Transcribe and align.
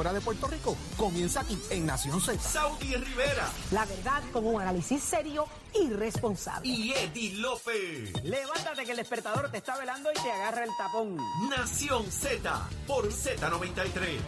fuera 0.00 0.14
de 0.14 0.22
Puerto 0.22 0.46
Rico 0.46 0.78
comienza 0.96 1.40
aquí 1.42 1.58
en 1.68 1.84
Nación 1.84 2.22
Z. 2.22 2.40
Saudi 2.40 2.94
Rivera 2.94 3.46
La 3.70 3.84
verdad 3.84 4.22
con 4.32 4.46
un 4.46 4.58
análisis 4.58 5.02
serio 5.02 5.46
y 5.74 5.90
responsable. 5.90 6.66
y 6.66 6.90
Eddie 6.92 7.34
Lofe. 7.34 8.10
Levántate 8.22 8.86
que 8.86 8.92
el 8.92 8.96
despertador 8.96 9.50
te 9.50 9.58
está 9.58 9.76
velando 9.76 10.10
y 10.10 10.14
te 10.14 10.32
agarra 10.32 10.64
el 10.64 10.70
tapón. 10.78 11.18
Nación 11.50 12.10
Z 12.10 12.66
por 12.86 13.12
Z93. 13.12 14.20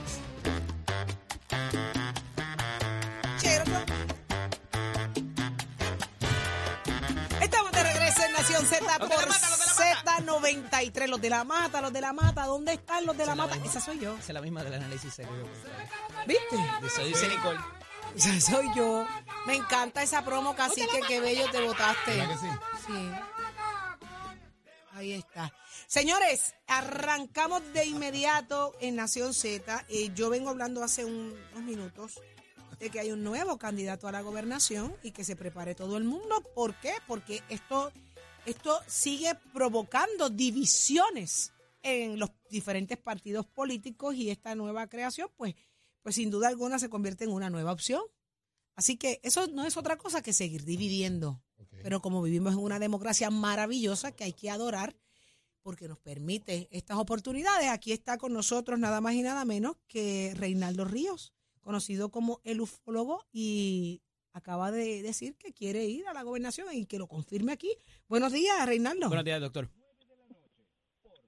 Estamos 7.41 7.73
de 7.73 7.83
regreso 7.83 8.23
en 8.25 8.33
Nación 8.35 8.67
Z 8.67 8.99
por 8.99 9.27
mata, 10.23 10.33
los 10.33 10.43
de 10.43 10.51
la 10.53 10.63
Z93. 10.63 11.07
Los 11.09 11.21
de 11.23 11.31
la 11.31 11.45
mata, 11.45 11.81
los 11.81 11.93
de 11.93 12.01
la 12.01 12.13
mata. 12.13 12.47
¿Dónde 12.47 12.73
están 12.75 13.07
los 13.07 13.17
de 13.17 13.27
la 13.27 13.35
mata? 13.35 13.57
Esa 13.65 13.81
soy 13.81 13.99
yo. 13.99 14.15
Esa 14.15 14.29
es 14.29 14.35
la 14.35 14.41
misma 14.41 14.63
del 14.65 14.75
análisis 14.75 15.13
serio. 15.15 15.33
¿Viste? 16.27 16.57
Eso 16.87 17.05
dice 17.05 17.29
Nicole. 17.29 17.59
Esa 18.17 18.41
soy 18.41 18.67
yo. 18.77 19.07
Me 19.47 19.55
encanta 19.57 20.03
esa 20.03 20.25
promo, 20.25 20.55
cacique. 20.55 21.01
Qué 21.09 21.21
bello 21.21 21.51
te 21.51 21.61
votaste. 21.67 22.17
¿Verdad 22.17 22.29
que 22.29 22.39
sí? 22.39 22.53
Sí. 22.87 23.11
Ahí 24.95 25.13
está. 25.15 25.53
Señores, 25.87 26.55
arrancamos 26.67 27.63
de 27.73 27.87
inmediato 27.87 28.75
en 28.81 28.97
Nación 28.97 29.33
Z. 29.35 29.85
Eh, 29.89 30.11
yo 30.15 30.29
vengo 30.31 30.51
hablando 30.51 30.85
hace 30.85 31.05
un- 31.05 31.35
unos 31.53 31.65
minutos 31.65 32.21
de 32.79 32.91
que 32.91 33.01
hay 33.01 33.11
un 33.13 33.23
nuevo 33.25 33.59
candidato 33.59 34.07
a 34.09 34.13
la 34.13 34.21
gobernación 34.21 34.95
y 35.03 35.13
que 35.13 35.25
se 35.25 35.35
prepare 35.37 35.75
todo 35.75 35.97
el 35.97 36.05
mundo. 36.05 36.43
¿Por 36.55 36.75
qué? 36.77 36.95
Porque 37.07 37.43
esto, 37.49 37.91
esto 38.47 38.81
sigue 38.87 39.35
provocando 39.53 40.31
divisiones 40.31 41.53
en 41.83 42.19
los 42.19 42.31
diferentes 42.51 42.99
partidos 42.99 43.47
políticos 43.47 44.15
y 44.15 44.31
esta 44.31 44.55
nueva 44.55 44.89
creación, 44.89 45.29
pues, 45.37 45.55
pues 46.03 46.15
sin 46.15 46.31
duda 46.31 46.49
alguna 46.49 46.79
se 46.79 46.89
convierte 46.89 47.25
en 47.25 47.33
una 47.33 47.51
nueva 47.51 47.73
opción. 47.73 48.03
Así 48.75 48.97
que 48.97 49.21
eso 49.23 49.47
no 49.49 49.65
es 49.65 49.77
otra 49.77 49.97
cosa 49.97 50.23
que 50.23 50.33
seguir 50.33 50.65
dividiendo. 50.65 51.43
Pero 51.83 52.01
como 52.01 52.23
vivimos 52.23 52.53
en 52.53 52.61
una 52.61 52.79
democracia 52.79 53.31
maravillosa 53.31 54.13
que 54.13 54.25
hay 54.25 54.33
que 54.33 54.51
adorar 54.51 54.97
porque 55.63 55.89
nos 55.89 55.99
permite 55.99 56.69
estas 56.71 56.99
oportunidades, 56.99 57.69
aquí 57.69 57.93
está 57.93 58.19
con 58.19 58.33
nosotros 58.33 58.79
nada 58.79 59.01
más 59.01 59.15
y 59.15 59.23
nada 59.23 59.45
menos 59.45 59.77
que 59.87 60.33
Reinaldo 60.37 60.85
Ríos, 60.85 61.33
conocido 61.61 62.11
como 62.11 62.41
el 62.45 62.61
ufólogo 62.61 63.25
y 63.33 64.03
acaba 64.33 64.71
de 64.71 65.03
decir 65.03 65.37
que 65.37 65.53
quiere 65.53 65.85
ir 65.85 66.07
a 66.09 66.15
la 66.15 66.23
gobernación 66.23 66.69
y 66.73 66.87
que 66.87 66.99
lo 66.99 67.07
confirme 67.07 67.53
aquí. 67.53 67.73
Buenos 68.09 68.33
días, 68.33 68.67
Reinaldo. 68.67 69.09
Buenos 69.09 69.25
días, 69.25 69.41
doctor. 69.41 69.69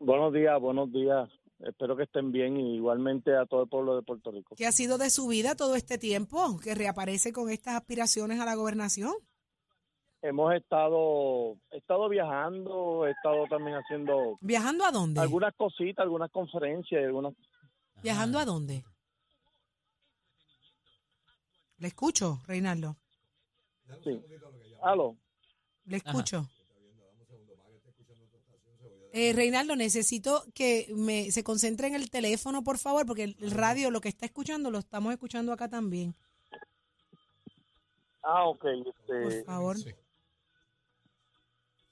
Buenos 0.00 0.32
días, 0.32 0.60
buenos 0.60 0.92
días. 0.92 1.28
Espero 1.60 1.96
que 1.96 2.02
estén 2.02 2.32
bien 2.32 2.58
y 2.58 2.76
igualmente 2.76 3.34
a 3.34 3.46
todo 3.46 3.62
el 3.62 3.68
pueblo 3.68 3.96
de 3.96 4.02
Puerto 4.02 4.30
Rico. 4.30 4.54
¿Qué 4.56 4.66
ha 4.66 4.72
sido 4.72 4.98
de 4.98 5.08
su 5.08 5.26
vida 5.28 5.54
todo 5.54 5.76
este 5.76 5.98
tiempo 5.98 6.58
que 6.62 6.74
reaparece 6.74 7.32
con 7.32 7.48
estas 7.48 7.76
aspiraciones 7.76 8.40
a 8.40 8.44
la 8.44 8.54
gobernación? 8.54 9.12
Hemos 10.20 10.54
estado, 10.54 11.56
he 11.70 11.76
estado 11.78 12.08
viajando, 12.08 13.06
he 13.06 13.10
estado 13.10 13.46
también 13.48 13.76
haciendo 13.76 14.38
¿Viajando 14.40 14.84
a 14.84 14.90
dónde? 14.90 15.20
algunas 15.20 15.54
cositas, 15.54 16.02
algunas 16.02 16.30
conferencias, 16.30 17.00
y 17.00 17.04
algunas. 17.04 17.34
¿Viajando 18.02 18.38
a 18.38 18.44
dónde? 18.44 18.84
Le 21.84 21.88
escucho, 21.88 22.40
Reinaldo. 22.46 22.96
Sí. 24.02 24.18
Aló. 24.82 25.18
Le 25.84 25.98
escucho. 25.98 26.48
Eh, 29.12 29.34
Reinaldo, 29.34 29.76
necesito 29.76 30.46
que 30.54 30.90
me, 30.96 31.30
se 31.30 31.44
concentre 31.44 31.88
en 31.88 31.94
el 31.94 32.08
teléfono, 32.08 32.64
por 32.64 32.78
favor, 32.78 33.04
porque 33.04 33.24
el, 33.24 33.36
el 33.38 33.50
radio, 33.50 33.90
lo 33.90 34.00
que 34.00 34.08
está 34.08 34.24
escuchando, 34.24 34.70
lo 34.70 34.78
estamos 34.78 35.12
escuchando 35.12 35.52
acá 35.52 35.68
también. 35.68 36.14
Ah, 38.22 38.46
ok. 38.46 38.62
Por 39.06 39.14
Este, 39.26 39.44
favor, 39.44 39.76
Sí. 39.76 39.90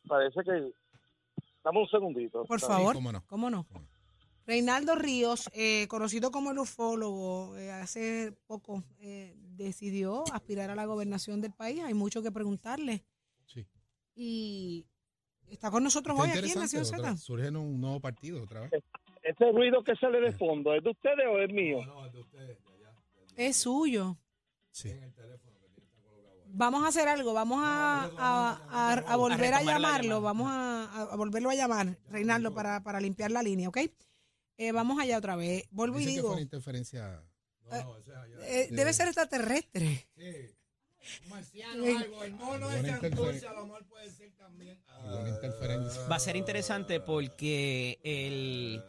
parece 0.09 0.41
que. 0.43 0.73
Dame 1.63 1.81
un 1.81 1.89
segundito. 1.89 2.47
por 2.47 2.61
favor. 2.61 2.95
cómo 2.95 3.13
no. 3.13 3.23
¿Cómo 3.27 3.51
no? 3.51 3.65
Cómo 3.65 3.81
no. 3.81 3.92
Reinaldo 4.47 4.95
Ríos, 4.97 5.49
eh, 5.53 5.87
conocido 5.89 6.31
como 6.31 6.51
el 6.51 6.59
ufólogo, 6.59 7.57
eh, 7.57 7.71
hace 7.71 8.33
poco 8.47 8.83
eh, 8.99 9.35
decidió 9.57 10.25
aspirar 10.33 10.71
a 10.71 10.75
la 10.75 10.85
gobernación 10.87 11.41
del 11.41 11.53
país. 11.53 11.81
Hay 11.85 11.95
mucho 11.95 12.23
que 12.23 12.33
preguntarle. 12.33 13.05
Sí. 13.47 13.67
Y 14.15 14.85
está 15.49 15.71
con 15.71 15.85
nosotros 15.85 16.17
Está 16.17 16.25
hoy 16.25 16.31
aquí 16.31 16.39
en 16.39 16.45
interesante, 16.59 16.77
Nación. 16.99 17.17
Z. 17.17 17.17
Surge 17.19 17.49
un 17.51 17.81
nuevo 17.81 18.01
partido 18.01 18.43
otra 18.43 18.61
vez. 18.63 18.73
Ese 19.23 19.53
ruido 19.53 19.85
que 19.85 19.95
sale 19.97 20.21
de 20.21 20.33
fondo, 20.33 20.75
¿es 20.75 20.83
de 20.83 20.91
ustedes 20.91 21.27
o 21.31 21.39
es 21.39 21.53
mío? 21.53 21.79
Es 23.37 23.57
suyo. 23.59 24.17
Sí. 24.73 24.91
Vamos 26.55 26.85
a 26.85 26.89
hacer 26.89 27.09
algo, 27.09 27.33
vamos 27.33 27.61
a, 27.63 28.11
a- 28.19 28.61
a- 28.69 28.93
a 28.93 29.17
volver 29.17 29.55
a, 29.55 29.63
llamarlo, 29.63 30.21
vamos 30.21 30.49
a, 30.51 31.03
a 31.11 31.17
volverlo 31.17 31.49
a 31.49 31.55
llamar, 31.55 31.97
Reinaldo, 32.11 32.53
para, 32.53 32.83
para 32.83 33.01
limpiar 33.01 33.31
la 33.31 33.43
línea, 33.43 33.71
¿ok? 33.71 33.79
Eh, 34.59 34.73
vamos 34.73 34.99
allá 35.01 35.19
otra 35.19 35.37
vez. 35.37 35.65
Vuelvo 35.71 35.99
y 36.01 36.05
Dicen 36.05 36.15
que 36.17 36.21
fue 36.21 36.29
digo, 36.29 36.33
una 36.35 36.43
interferencia. 36.43 37.23
eh, 38.45 38.69
debe 38.71 38.93
ser 38.93 39.07
extraterrestre. 39.09 40.09
Buena 41.81 42.89
interferencia. 42.91 43.53
Buena 45.05 45.29
interferencia. 45.31 46.07
Va 46.09 46.17
a 46.17 46.21
ser 46.21 46.37
interesante 46.37 47.01
porque 47.01 47.99
el, 48.05 48.83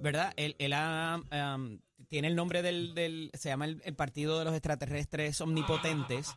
¿verdad? 0.00 0.32
Él, 0.36 0.54
él 0.58 0.72
ha, 0.72 1.14
am, 1.30 1.80
tiene 2.08 2.28
el 2.28 2.36
nombre 2.36 2.62
del, 2.62 2.94
del 2.94 3.30
se 3.34 3.48
llama 3.48 3.64
el, 3.64 3.82
el 3.84 3.94
Partido 3.94 4.38
de 4.38 4.44
los 4.44 4.54
Extraterrestres 4.54 5.40
Omnipotentes. 5.40 6.28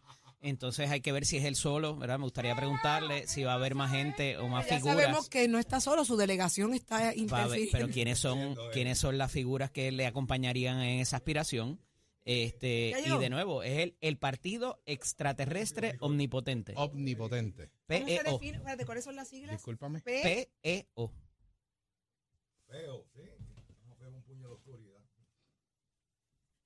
Entonces 0.42 0.90
hay 0.90 1.02
que 1.02 1.12
ver 1.12 1.26
si 1.26 1.36
es 1.38 1.44
él 1.44 1.56
solo, 1.56 1.98
¿verdad? 1.98 2.18
Me 2.18 2.24
gustaría 2.24 2.56
preguntarle 2.56 3.28
si 3.28 3.44
va 3.44 3.52
a 3.52 3.56
haber 3.56 3.76
más 3.76 3.92
gente 3.92 4.38
o 4.38 4.48
más 4.48 4.66
Ya 4.68 4.78
figuras. 4.78 4.98
sabemos 4.98 5.30
que 5.30 5.48
no 5.50 5.60
está 5.60 5.82
solo, 5.82 6.06
su 6.06 6.16
delegación 6.16 6.74
está 6.74 7.14
interfiriendo. 7.14 7.72
pero 7.74 7.90
quiénes 7.90 8.20
son 8.20 8.56
quiénes 8.72 8.98
son 8.98 9.18
las 9.18 9.32
figuras 9.32 9.70
que 9.70 9.92
le 9.92 10.06
acompañarían 10.06 10.80
en 10.82 11.00
esa 11.02 11.18
aspiración. 11.18 11.82
Este, 12.24 12.94
y 13.06 13.18
de 13.18 13.30
nuevo, 13.30 13.64
es 13.64 13.80
el, 13.80 13.98
el 14.02 14.18
Partido 14.18 14.82
Extraterrestre 14.86 15.98
Omnipotente. 16.00 16.74
Omnipotente. 16.78 17.72
¿Cómo 17.88 18.08
se 18.08 18.20
PEO. 18.24 18.86
¿cuáles 18.86 19.04
son 19.04 19.16
las 19.16 19.28
siglas? 19.30 19.56
Discúlpame. 19.58 20.00
P- 20.02 20.50
PEO. 20.62 21.12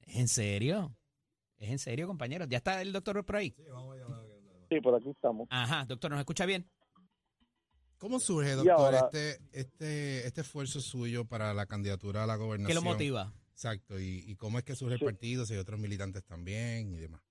¿Es 0.02 0.16
en 0.18 0.28
serio? 0.28 0.96
¿Es 1.58 1.70
en 1.70 1.80
serio, 1.80 2.08
compañeros? 2.08 2.48
¿Ya 2.50 2.58
está 2.58 2.82
el 2.82 2.92
doctor 2.92 3.24
por 3.26 3.36
ahí? 3.38 3.56
Sí, 4.70 4.82
por 4.82 4.96
aquí 4.96 5.10
estamos. 5.10 5.48
Ajá, 5.50 5.86
doctor, 5.86 6.12
¿nos 6.12 6.20
escucha 6.20 6.46
bien? 6.46 6.70
¿Cómo 7.98 8.20
surge, 8.20 8.52
doctor, 8.52 8.74
ahora- 8.74 9.10
este, 9.14 9.40
este, 9.54 10.28
este 10.28 10.42
esfuerzo 10.42 10.82
suyo 10.82 11.24
para 11.26 11.54
la 11.54 11.66
candidatura 11.66 12.24
a 12.24 12.28
la 12.28 12.36
gobernación? 12.36 12.68
¿Qué 12.68 12.74
lo 12.74 12.82
motiva? 12.82 13.34
Exacto. 13.52 13.98
¿Y, 14.00 14.24
y 14.28 14.36
cómo 14.36 14.58
es 14.58 14.66
que 14.66 14.76
surge 14.76 14.96
el 14.96 15.00
Sí. 15.00 15.06
partido? 15.06 15.46
Si 15.46 15.54
hay 15.54 15.60
otros 15.60 15.80
militantes 15.80 16.24
también 16.26 16.92
y 16.94 16.98
demás. 16.98 17.22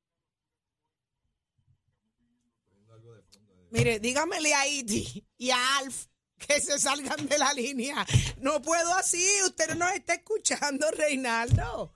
Mire, 3.70 3.98
dígamele 4.00 4.54
a 4.54 4.66
Iti 4.68 5.26
y 5.38 5.50
a 5.50 5.78
Alf 5.78 6.06
que 6.38 6.60
se 6.60 6.78
salgan 6.78 7.26
de 7.26 7.38
la 7.38 7.52
línea. 7.54 8.04
No 8.38 8.60
puedo 8.60 8.92
así, 8.94 9.24
usted 9.46 9.68
no 9.70 9.86
nos 9.86 9.94
está 9.94 10.14
escuchando, 10.14 10.90
Reinaldo. 10.90 11.94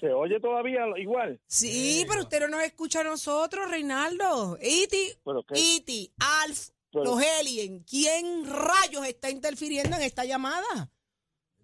¿Se 0.00 0.12
oye 0.12 0.40
todavía 0.40 0.80
igual? 0.98 1.40
Sí, 1.46 2.04
pero 2.08 2.22
usted 2.22 2.40
no 2.40 2.48
nos 2.48 2.62
escucha 2.64 3.00
a 3.00 3.04
nosotros, 3.04 3.70
Reinaldo. 3.70 4.58
Iti, 4.60 5.12
Iti, 5.54 6.12
Alf, 6.18 6.70
Pero- 6.92 7.04
los 7.04 7.22
Alien. 7.40 7.84
¿Quién 7.84 8.44
rayos 8.46 9.06
está 9.06 9.30
interfiriendo 9.30 9.96
en 9.96 10.02
esta 10.02 10.24
llamada? 10.24 10.90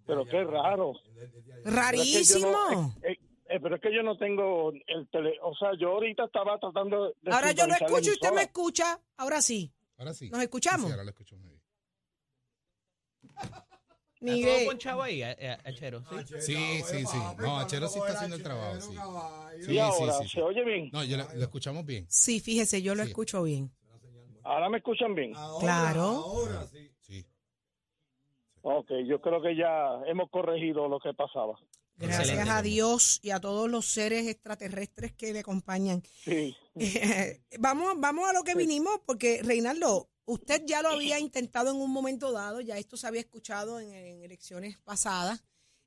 pero 0.05 0.25
qué 0.25 0.43
raro. 0.43 0.93
Pero 1.15 1.25
es 1.25 1.31
que 1.31 1.63
yo 1.63 1.71
Rarísimo. 1.71 2.51
no- 2.51 2.95
eh, 3.03 3.17
eh, 3.49 3.59
pero 3.61 3.75
es 3.75 3.81
que 3.81 3.95
yo 3.95 4.03
no 4.03 4.17
tengo 4.17 4.71
el 4.87 5.07
tele, 5.09 5.37
o 5.41 5.55
sea, 5.55 5.69
yo 5.79 5.91
ahorita 5.91 6.25
estaba 6.25 6.59
tratando 6.59 7.13
de 7.21 7.31
Ahora 7.31 7.51
yo 7.53 7.65
lo 7.67 7.73
escucho 7.73 8.09
y 8.09 8.13
usted 8.13 8.33
me 8.33 8.41
escucha. 8.43 8.99
Ahora 9.15 9.41
sí. 9.41 9.71
Ahora 9.97 10.13
sí. 10.13 10.29
¿Nos 10.29 10.41
escuchamos? 10.41 10.87
Sí, 10.87 10.91
ahora 10.91 11.03
lo 11.05 11.09
escucho 11.11 11.37
¿Está 14.23 14.31
todo 14.31 14.35
Mire, 14.53 14.65
ponchado 14.65 15.01
ahí, 15.03 15.21
eh, 15.23 15.35
eh, 15.37 15.57
Achero? 15.65 16.03
¿Sí? 16.39 16.41
Sí, 16.41 16.81
sí, 16.85 17.05
sí. 17.05 17.17
No, 17.39 17.59
Achero 17.59 17.87
sí 17.87 17.99
está 17.99 18.13
haciendo 18.13 18.35
el 18.37 18.43
trabajo, 18.43 18.79
sí. 18.81 18.95
Sí, 19.65 19.71
Y 19.73 19.79
ahora, 19.79 20.13
sí, 20.13 20.19
sí, 20.23 20.29
sí. 20.29 20.35
¿se 20.35 20.41
oye 20.41 20.63
bien? 20.63 20.89
No, 20.91 21.03
yo 21.03 21.17
lo, 21.17 21.23
lo 21.33 21.41
escuchamos 21.43 21.85
bien. 21.85 22.05
sí, 22.09 22.39
fíjese, 22.39 22.81
yo 22.81 22.95
lo 22.95 23.03
Sí. 23.03 23.09
escucho 23.09 23.43
bien. 23.43 23.71
Ahora 24.43 24.69
me 24.69 24.77
escuchan 24.77 25.13
bien. 25.15 25.33
Claro. 25.59 26.25
Sí. 27.01 27.25
Ok, 28.61 28.89
yo 29.07 29.19
creo 29.21 29.41
que 29.41 29.55
ya 29.57 29.99
hemos 30.07 30.29
corregido 30.29 30.87
lo 30.87 30.99
que 30.99 31.13
pasaba. 31.13 31.53
Gracias 31.95 32.21
Excelente. 32.29 32.49
a 32.51 32.61
Dios 32.61 33.19
y 33.21 33.29
a 33.31 33.39
todos 33.39 33.69
los 33.69 33.85
seres 33.85 34.25
extraterrestres 34.27 35.11
que 35.13 35.31
le 35.33 35.39
acompañan. 35.39 36.01
Sí. 36.23 36.55
vamos, 37.59 37.93
vamos 37.97 38.27
a 38.29 38.33
lo 38.33 38.43
que 38.43 38.55
vinimos, 38.55 38.99
porque 39.05 39.41
Reinaldo, 39.43 40.09
usted 40.25 40.63
ya 40.65 40.81
lo 40.81 40.89
había 40.89 41.19
intentado 41.19 41.71
en 41.71 41.77
un 41.77 41.91
momento 41.91 42.31
dado, 42.31 42.61
ya 42.61 42.77
esto 42.77 42.97
se 42.97 43.07
había 43.07 43.21
escuchado 43.21 43.79
en, 43.79 43.93
en 43.93 44.23
elecciones 44.23 44.77
pasadas, 44.79 45.43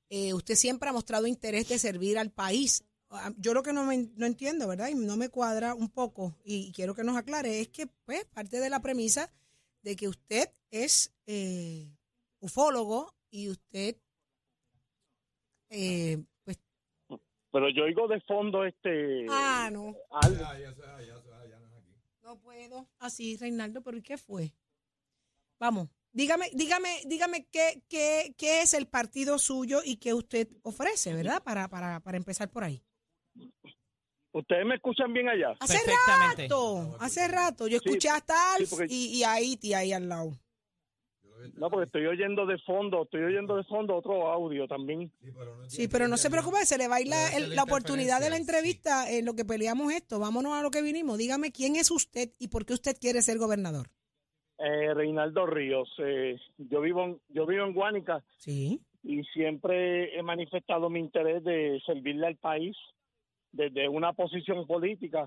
eh, 0.08 0.34
usted 0.34 0.54
siempre 0.54 0.88
ha 0.88 0.92
mostrado 0.92 1.26
interés 1.26 1.68
de 1.68 1.78
servir 1.78 2.18
al 2.18 2.30
país. 2.30 2.84
Ah, 3.10 3.32
Yo 3.38 3.54
lo 3.54 3.62
que 3.62 3.72
no, 3.72 3.84
me, 3.84 4.08
no 4.16 4.26
entiendo, 4.26 4.68
¿verdad? 4.68 4.88
Y 4.88 4.94
no 4.94 5.16
me 5.16 5.28
cuadra 5.28 5.74
un 5.74 5.88
poco, 5.88 6.36
y 6.44 6.72
quiero 6.72 6.94
que 6.94 7.04
nos 7.04 7.16
aclare, 7.16 7.60
es 7.60 7.68
que, 7.68 7.86
pues, 8.04 8.24
parte 8.26 8.60
de 8.60 8.70
la 8.70 8.80
premisa 8.80 9.32
de 9.82 9.96
que 9.96 10.08
usted 10.08 10.50
es 10.70 11.12
eh, 11.26 11.88
ufólogo 12.40 13.14
y 13.30 13.48
usted, 13.48 13.96
eh, 15.70 16.22
pues, 16.44 16.58
Pero 17.52 17.68
yo 17.70 17.84
oigo 17.84 18.08
de 18.08 18.20
fondo 18.20 18.64
este 18.64 19.26
ah, 19.28 19.70
no, 19.72 19.94
algo. 20.10 20.44
No 22.26 22.36
puedo. 22.40 22.88
Así, 22.98 23.36
Reinaldo, 23.36 23.82
pero 23.82 23.96
¿y 23.96 24.02
qué 24.02 24.18
fue? 24.18 24.52
Vamos, 25.60 25.88
dígame, 26.12 26.50
dígame, 26.54 27.02
dígame 27.06 27.46
qué, 27.46 27.82
qué, 27.88 28.34
qué 28.36 28.62
es 28.62 28.74
el 28.74 28.88
partido 28.88 29.38
suyo 29.38 29.80
y 29.84 29.96
qué 29.96 30.12
usted 30.12 30.48
ofrece, 30.62 31.14
¿verdad? 31.14 31.40
Para, 31.42 31.68
para, 31.68 32.00
para 32.00 32.16
empezar 32.16 32.50
por 32.50 32.64
ahí. 32.64 32.82
¿Ustedes 34.32 34.66
me 34.66 34.74
escuchan 34.74 35.12
bien 35.14 35.28
allá? 35.28 35.54
Hace 35.60 35.78
rato, 35.86 36.96
hace 37.00 37.28
rato. 37.28 37.68
Yo 37.68 37.78
Sí, 37.78 37.84
escuché 37.86 38.08
hasta 38.10 38.54
Alf 38.54 38.68
sí, 38.68 38.74
porque- 38.76 38.92
y, 38.92 39.18
y 39.18 39.22
a 39.24 39.40
Iti 39.40 39.72
ahí 39.72 39.92
al 39.92 40.08
lado. 40.08 40.32
No, 41.56 41.70
porque 41.70 41.86
estoy 41.86 42.06
oyendo 42.06 42.46
de 42.46 42.58
fondo, 42.58 43.02
estoy 43.04 43.22
oyendo 43.22 43.56
de 43.56 43.64
fondo 43.64 43.94
otro 43.96 44.28
audio 44.30 44.66
también. 44.66 45.10
Sí, 45.68 45.88
pero 45.88 46.08
no 46.08 46.16
se 46.16 46.30
preocupe, 46.30 46.64
se 46.64 46.78
le 46.78 46.88
va 46.88 46.96
a 46.96 47.00
ir 47.00 47.08
la, 47.08 47.16
Puede 47.16 47.28
ser 47.30 47.42
el- 47.42 47.48
la 47.50 47.54
la 47.56 47.62
oportunidad 47.62 48.20
de 48.20 48.30
la 48.30 48.36
entrevista 48.36 49.10
en 49.10 49.24
lo 49.24 49.34
que 49.34 49.44
peleamos 49.44 49.92
esto. 49.92 50.18
Vámonos 50.18 50.52
a 50.54 50.62
lo 50.62 50.70
que 50.70 50.82
vinimos. 50.82 51.18
Dígame 51.18 51.52
quién 51.52 51.76
es 51.76 51.90
usted 51.90 52.30
y 52.38 52.48
por 52.48 52.64
qué 52.66 52.74
usted 52.74 52.96
quiere 53.00 53.22
ser 53.22 53.38
gobernador. 53.38 53.86
Eh, 54.58 54.94
Reinaldo 54.94 55.44
Ríos, 55.46 55.88
eh, 55.98 56.36
yo 56.56 56.80
vivo 56.80 57.04
en, 57.04 57.20
yo 57.28 57.44
vivo 57.46 57.64
en 57.66 57.74
Guánica 57.74 58.24
Sí. 58.38 58.80
y 59.02 59.22
siempre 59.24 60.18
he 60.18 60.22
manifestado 60.22 60.88
mi 60.88 61.00
interés 61.00 61.44
de 61.44 61.80
servirle 61.84 62.26
al 62.28 62.36
país 62.36 62.74
desde 63.52 63.86
una 63.88 64.14
posición 64.14 64.66
política 64.66 65.26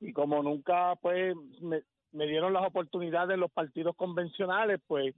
y 0.00 0.12
como 0.14 0.42
nunca 0.42 0.96
pues 1.02 1.34
me, 1.60 1.82
me 2.12 2.26
dieron 2.26 2.52
las 2.52 2.66
oportunidades 2.66 3.38
los 3.38 3.50
partidos 3.52 3.94
convencionales 3.96 4.80
pues 4.86 5.14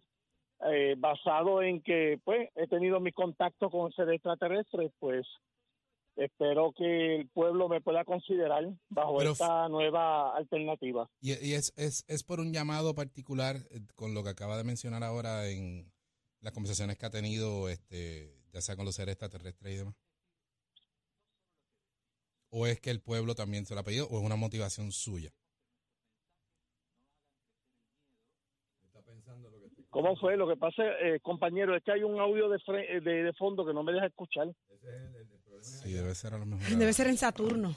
eh, 0.70 0.94
basado 0.98 1.62
en 1.62 1.82
que 1.82 2.20
pues 2.24 2.48
he 2.54 2.66
tenido 2.68 3.00
mis 3.00 3.14
contactos 3.14 3.70
con 3.70 3.90
seres 3.92 4.14
extraterrestres 4.16 4.92
pues 4.98 5.26
espero 6.16 6.72
que 6.76 7.16
el 7.16 7.28
pueblo 7.30 7.68
me 7.68 7.80
pueda 7.80 8.04
considerar 8.04 8.64
bajo 8.90 9.16
Pero- 9.18 9.32
esta 9.32 9.68
nueva 9.68 10.36
alternativa 10.36 11.08
Y, 11.20 11.30
y 11.44 11.54
es, 11.54 11.72
es, 11.76 12.04
es 12.06 12.22
por 12.22 12.38
un 12.40 12.52
llamado 12.52 12.94
particular 12.94 13.56
eh, 13.70 13.80
con 13.94 14.12
lo 14.14 14.22
que 14.22 14.30
acaba 14.30 14.56
de 14.58 14.64
mencionar 14.64 15.02
ahora 15.02 15.48
en 15.48 15.90
las 16.40 16.52
conversaciones 16.52 16.98
que 16.98 17.06
ha 17.06 17.10
tenido, 17.10 17.68
este, 17.68 18.34
ya 18.52 18.60
sea 18.60 18.74
con 18.76 18.84
los 18.84 18.96
seres 18.96 19.12
extraterrestres 19.12 19.72
y 19.72 19.76
demás. 19.76 19.94
¿O 22.50 22.66
es 22.66 22.80
que 22.80 22.90
el 22.90 23.00
pueblo 23.00 23.34
también 23.34 23.64
se 23.64 23.74
lo 23.74 23.80
ha 23.80 23.84
pedido 23.84 24.06
o 24.08 24.18
es 24.18 24.24
una 24.26 24.36
motivación 24.36 24.92
suya? 24.92 25.30
¿Cómo 29.92 30.16
fue? 30.16 30.38
Lo 30.38 30.48
que 30.48 30.56
pasa, 30.56 30.82
eh, 31.02 31.20
compañero, 31.20 31.76
es 31.76 31.84
que 31.84 31.92
hay 31.92 32.02
un 32.02 32.18
audio 32.18 32.48
de, 32.48 32.56
fre- 32.60 32.86
eh, 32.88 33.00
de, 33.02 33.24
de 33.24 33.32
fondo 33.34 33.64
que 33.66 33.74
no 33.74 33.82
me 33.82 33.92
deja 33.92 34.06
escuchar. 34.06 34.48
Sí, 35.60 35.92
debe 35.92 36.14
ser 36.14 36.32
a 36.32 36.38
lo 36.38 36.46
mejor. 36.46 36.66
Debe 36.78 36.92
ser 36.94 37.08
en 37.08 37.18
Saturno. 37.18 37.76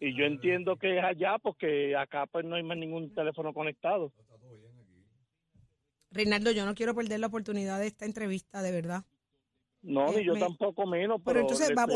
Y 0.00 0.14
yo 0.18 0.24
entiendo 0.26 0.76
que 0.76 0.98
es 0.98 1.02
allá 1.04 1.38
porque 1.42 1.96
acá 1.96 2.26
pues 2.26 2.44
no 2.44 2.56
hay 2.56 2.62
más 2.62 2.76
ningún 2.76 3.14
teléfono 3.14 3.54
conectado. 3.54 4.12
Reinaldo, 6.10 6.50
yo 6.50 6.66
no 6.66 6.74
quiero 6.74 6.94
perder 6.94 7.20
la 7.20 7.28
oportunidad 7.28 7.78
de 7.80 7.86
esta 7.86 8.04
entrevista, 8.04 8.60
de 8.60 8.72
verdad. 8.72 9.02
No, 9.80 10.12
Eh, 10.12 10.18
ni 10.18 10.24
yo 10.26 10.34
me- 10.34 10.40
tampoco 10.40 10.86
menos. 10.86 11.22
Pero 11.24 11.24
Pero, 11.24 11.40
entonces 11.40 11.70
va- 11.70 11.86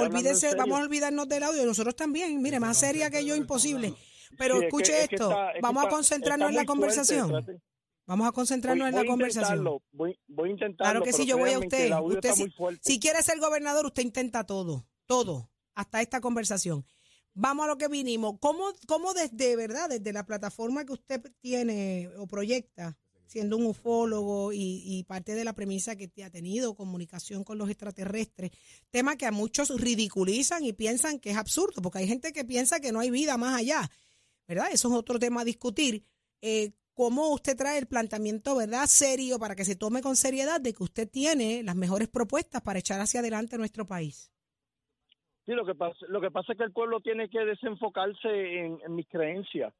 vamos 0.56 0.80
a 0.80 0.84
olvidarnos 0.84 1.28
del 1.28 1.42
audio. 1.42 1.66
Nosotros 1.66 1.94
también, 1.96 2.40
mire, 2.40 2.58
más 2.60 2.78
seria 2.78 3.10
que 3.10 3.26
yo, 3.26 3.36
imposible. 3.36 3.92
Pero 4.38 4.54
Sí, 4.54 4.58
es 4.58 4.60
que- 4.60 4.66
escuche 4.68 5.02
es 5.02 5.08
que 5.08 5.14
esto, 5.16 5.28
está- 5.30 5.50
es 5.52 5.60
vamos 5.60 5.82
a 5.82 5.86
está- 5.86 5.96
concentrarnos 5.96 6.48
está 6.48 6.48
en 6.48 6.54
la 6.54 6.64
fuerte, 6.64 6.66
conversación. 6.66 7.62
Vamos 8.06 8.26
a 8.28 8.32
concentrarnos 8.32 8.84
voy- 8.84 8.88
en 8.90 8.94
la 8.94 9.00
voy 9.02 9.06
a 9.08 9.10
conversación. 9.10 9.58
intentarlo, 9.58 9.82
Voy, 9.92 10.18
voy 10.28 10.48
a 10.48 10.52
intentarlo. 10.52 10.92
Claro 11.00 11.04
que 11.04 11.12
sí, 11.12 11.26
yo 11.26 11.38
voy 11.38 11.50
a 11.50 11.58
usted. 11.58 11.90
Usted 12.00 12.32
si, 12.34 12.52
si 12.80 12.98
quiere 13.00 13.22
ser 13.22 13.38
gobernador, 13.38 13.86
usted 13.86 14.02
intenta 14.02 14.44
todo, 14.44 14.86
todo, 15.06 15.50
hasta 15.74 16.00
esta 16.02 16.20
conversación. 16.20 16.84
Vamos 17.34 17.64
a 17.64 17.68
lo 17.68 17.78
que 17.78 17.88
vinimos. 17.88 18.34
¿Cómo, 18.40 18.64
cómo 18.86 19.14
desde, 19.14 19.56
verdad, 19.56 19.88
desde 19.88 20.12
la 20.12 20.26
plataforma 20.26 20.84
que 20.84 20.92
usted 20.92 21.22
tiene 21.40 22.10
o 22.18 22.26
proyecta, 22.26 22.98
siendo 23.26 23.56
un 23.56 23.64
ufólogo 23.64 24.52
y, 24.52 24.82
y 24.84 25.04
parte 25.04 25.34
de 25.34 25.44
la 25.44 25.54
premisa 25.54 25.96
que 25.96 26.10
ha 26.22 26.28
tenido 26.28 26.74
comunicación 26.74 27.44
con 27.44 27.56
los 27.56 27.70
extraterrestres, 27.70 28.50
tema 28.90 29.16
que 29.16 29.24
a 29.24 29.32
muchos 29.32 29.70
ridiculizan 29.80 30.62
y 30.64 30.74
piensan 30.74 31.18
que 31.18 31.30
es 31.30 31.36
absurdo, 31.38 31.80
porque 31.80 32.00
hay 32.00 32.08
gente 32.08 32.32
que 32.34 32.44
piensa 32.44 32.80
que 32.80 32.92
no 32.92 33.00
hay 33.00 33.10
vida 33.10 33.38
más 33.38 33.54
allá, 33.58 33.90
¿verdad? 34.46 34.66
Eso 34.70 34.88
es 34.88 34.94
otro 34.94 35.18
tema 35.18 35.40
a 35.40 35.44
discutir. 35.44 36.04
Eh, 36.42 36.72
¿Cómo 36.94 37.32
usted 37.32 37.56
trae 37.56 37.78
el 37.78 37.86
planteamiento, 37.86 38.54
verdad, 38.56 38.84
serio, 38.86 39.38
para 39.38 39.54
que 39.54 39.64
se 39.64 39.76
tome 39.76 40.02
con 40.02 40.14
seriedad 40.14 40.60
de 40.60 40.74
que 40.74 40.82
usted 40.82 41.08
tiene 41.10 41.62
las 41.62 41.74
mejores 41.74 42.08
propuestas 42.08 42.60
para 42.60 42.78
echar 42.80 43.00
hacia 43.00 43.20
adelante 43.20 43.56
nuestro 43.56 43.86
país? 43.86 44.30
Sí, 45.46 45.52
lo 45.52 45.64
que 45.64 45.74
pasa, 45.74 46.06
lo 46.08 46.20
que 46.20 46.30
pasa 46.30 46.52
es 46.52 46.58
que 46.58 46.64
el 46.64 46.72
pueblo 46.72 47.00
tiene 47.00 47.28
que 47.28 47.40
desenfocarse 47.44 48.58
en, 48.58 48.78
mis 48.94 49.08
creencias, 49.08 49.72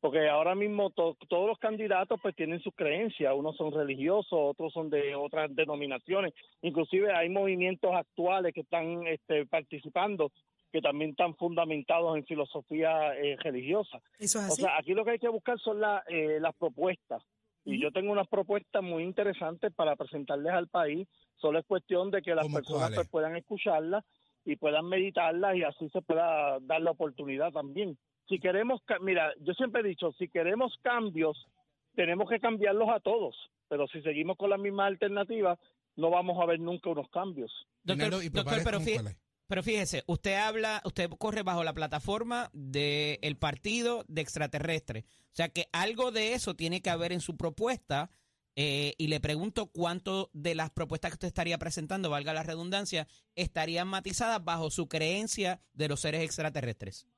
porque 0.00 0.28
ahora 0.28 0.54
mismo 0.54 0.90
to- 0.90 1.16
todos 1.28 1.46
los 1.48 1.58
candidatos 1.58 2.18
pues 2.22 2.34
tienen 2.36 2.60
sus 2.60 2.74
creencias, 2.74 3.34
unos 3.36 3.56
son 3.56 3.72
religiosos, 3.72 4.32
otros 4.32 4.72
son 4.72 4.88
de 4.88 5.14
otras 5.14 5.54
denominaciones, 5.54 6.32
inclusive 6.62 7.12
hay 7.12 7.28
movimientos 7.28 7.90
actuales 7.94 8.54
que 8.54 8.60
están 8.60 9.06
este, 9.08 9.44
participando 9.44 10.30
que 10.72 10.80
también 10.80 11.10
están 11.10 11.34
fundamentados 11.36 12.16
en 12.16 12.24
filosofía 12.24 13.14
eh, 13.16 13.36
religiosa. 13.40 14.00
Eso 14.18 14.40
es 14.40 14.50
O 14.52 14.56
sea, 14.56 14.76
aquí 14.78 14.94
lo 14.94 15.04
que 15.04 15.12
hay 15.12 15.18
que 15.18 15.28
buscar 15.28 15.58
son 15.58 15.80
la- 15.80 16.02
eh, 16.08 16.38
las 16.40 16.54
propuestas. 16.54 17.22
Y 17.64 17.78
yo 17.80 17.90
tengo 17.92 18.10
unas 18.12 18.26
propuestas 18.28 18.82
muy 18.82 19.02
interesantes 19.02 19.72
para 19.74 19.94
presentarles 19.96 20.52
al 20.52 20.68
país. 20.68 21.06
Solo 21.36 21.58
es 21.58 21.66
cuestión 21.66 22.10
de 22.10 22.22
que 22.22 22.34
las 22.34 22.44
¿Cómo 22.44 22.56
personas 22.56 22.90
pues, 22.94 23.08
puedan 23.08 23.36
escucharlas 23.36 24.04
y 24.44 24.56
puedan 24.56 24.86
meditarlas 24.86 25.56
y 25.56 25.62
así 25.64 25.88
se 25.90 26.00
pueda 26.02 26.58
dar 26.60 26.80
la 26.80 26.92
oportunidad 26.92 27.52
también. 27.52 27.98
Si 28.28 28.38
queremos, 28.38 28.80
mira, 29.02 29.32
yo 29.40 29.52
siempre 29.54 29.82
he 29.82 29.84
dicho, 29.84 30.12
si 30.12 30.28
queremos 30.28 30.72
cambios, 30.82 31.46
tenemos 31.94 32.30
que 32.30 32.40
cambiarlos 32.40 32.88
a 32.88 33.00
todos. 33.00 33.36
Pero 33.68 33.86
si 33.88 34.00
seguimos 34.02 34.36
con 34.36 34.50
las 34.50 34.58
mismas 34.58 34.86
alternativas, 34.86 35.58
no 35.96 36.10
vamos 36.10 36.40
a 36.40 36.46
ver 36.46 36.60
nunca 36.60 36.90
unos 36.90 37.08
cambios. 37.10 37.52
Doctor, 37.82 37.96
Reinaldo, 38.10 38.22
¿y 38.22 38.28
doctor, 38.30 38.58
pero, 38.64 38.76
¿cómo 38.78 38.86
fí- 38.86 38.94
cuál 38.94 39.06
es? 39.08 39.16
Pero 39.50 39.64
fíjese, 39.64 40.04
usted 40.06 40.36
habla, 40.36 40.80
usted 40.84 41.10
corre 41.18 41.42
bajo 41.42 41.64
la 41.64 41.72
plataforma 41.72 42.50
del 42.52 43.36
partido 43.36 44.04
de 44.06 44.20
extraterrestres. 44.20 45.02
O 45.02 45.34
sea 45.34 45.48
que 45.48 45.64
algo 45.72 46.12
de 46.12 46.34
eso 46.34 46.54
tiene 46.54 46.80
que 46.82 46.88
haber 46.88 47.10
en 47.10 47.20
su 47.20 47.36
propuesta. 47.36 48.10
eh, 48.54 48.94
y 48.96 49.08
le 49.08 49.18
pregunto 49.18 49.66
cuánto 49.66 50.30
de 50.32 50.54
las 50.54 50.70
propuestas 50.70 51.10
que 51.10 51.14
usted 51.14 51.28
estaría 51.28 51.58
presentando, 51.58 52.10
valga 52.10 52.32
la 52.32 52.44
redundancia, 52.44 53.08
estarían 53.34 53.88
matizadas 53.88 54.44
bajo 54.44 54.70
su 54.70 54.86
creencia 54.86 55.60
de 55.72 55.88
los 55.88 56.00
seres 56.00 56.22
extraterrestres. 56.22 57.08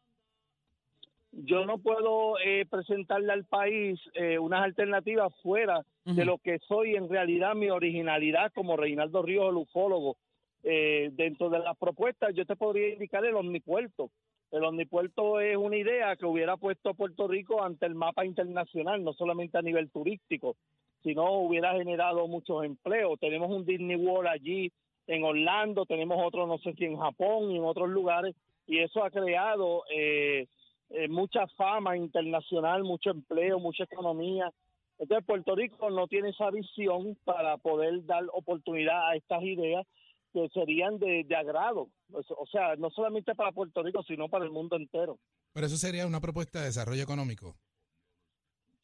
Yo 1.33 1.67
no 1.67 1.79
puedo 1.79 2.39
eh, 2.39 2.65
presentarle 2.65 3.33
al 3.33 3.45
país 3.45 4.01
eh, 4.15 4.39
unas 4.39 4.63
alternativas 4.63 5.35
fuera 5.43 5.85
de 6.05 6.25
lo 6.25 6.39
que 6.39 6.59
soy 6.67 6.95
en 6.95 7.09
realidad 7.09 7.55
mi 7.55 7.69
originalidad 7.69 8.53
como 8.55 8.77
Reinaldo 8.77 9.23
Ríos, 9.23 9.51
el 9.51 9.57
ufólogo. 9.57 10.17
Eh, 10.65 11.11
dentro 11.15 11.51
de 11.51 11.59
las 11.59 11.77
propuestas 11.77 12.35
yo 12.35 12.47
te 12.47 12.57
podría 12.57 12.93
indicar 12.93 13.25
el 13.25 13.35
omnipuerto. 13.35 14.11
El 14.53 14.65
omnipuerto 14.65 15.41
es 15.41 15.57
una 15.57 15.77
idea 15.77 16.15
que 16.15 16.27
hubiera 16.27 16.57
puesto 16.57 16.91
a 16.91 16.95
Puerto 16.95 17.27
Rico 17.27 17.63
ante 17.63 17.87
el 17.87 17.95
mapa 17.95 18.25
internacional, 18.25 19.03
no 19.03 19.13
solamente 19.15 19.59
a 19.59 19.63
nivel 19.63 19.91
turístico, 19.91 20.57
sino 21.03 21.41
hubiera 21.41 21.73
generado 21.73 22.29
muchos 22.29 22.65
empleos. 22.65 23.19
Tenemos 23.19 23.51
un 23.51 23.65
Disney 23.65 23.97
World 23.97 24.29
allí 24.29 24.71
en 25.07 25.25
Orlando, 25.25 25.87
tenemos 25.87 26.19
otro 26.23 26.47
no 26.47 26.59
sé 26.59 26.75
si 26.75 26.85
en 26.85 26.99
Japón 26.99 27.51
y 27.51 27.57
en 27.57 27.65
otros 27.65 27.89
lugares, 27.89 28.37
y 28.67 28.79
eso 28.79 29.03
ha 29.03 29.11
creado 29.11 29.85
eh, 29.91 30.47
eh, 30.91 31.09
mucha 31.09 31.47
fama 31.57 31.97
internacional, 31.97 32.85
mucho 32.85 33.11
empleo, 33.11 33.59
mucha 33.59 33.85
economía. 33.85 34.53
Entonces 34.99 35.27
Puerto 35.27 35.57
Rico 35.57 35.91
no 35.91 36.07
tiene 36.07 36.29
esa 36.29 36.51
visión 36.51 37.17
para 37.25 37.57
poder 37.57 38.05
dar 38.05 38.25
oportunidad 38.33 39.09
a 39.09 39.17
estas 39.17 39.43
ideas 39.43 39.87
que 40.33 40.49
serían 40.49 40.99
de, 40.99 41.25
de 41.25 41.37
agrado, 41.37 41.89
o 42.13 42.47
sea, 42.47 42.75
no 42.77 42.91
solamente 42.91 43.35
para 43.35 43.53
Puerto 43.53 43.83
Rico, 43.83 44.03
sino 44.03 44.29
para 44.29 44.45
el 44.45 44.51
mundo 44.51 44.77
entero. 44.77 45.19
Pero 45.53 45.67
eso 45.67 45.77
sería 45.77 46.07
una 46.07 46.21
propuesta 46.21 46.61
de 46.61 46.67
desarrollo 46.67 47.03
económico. 47.03 47.57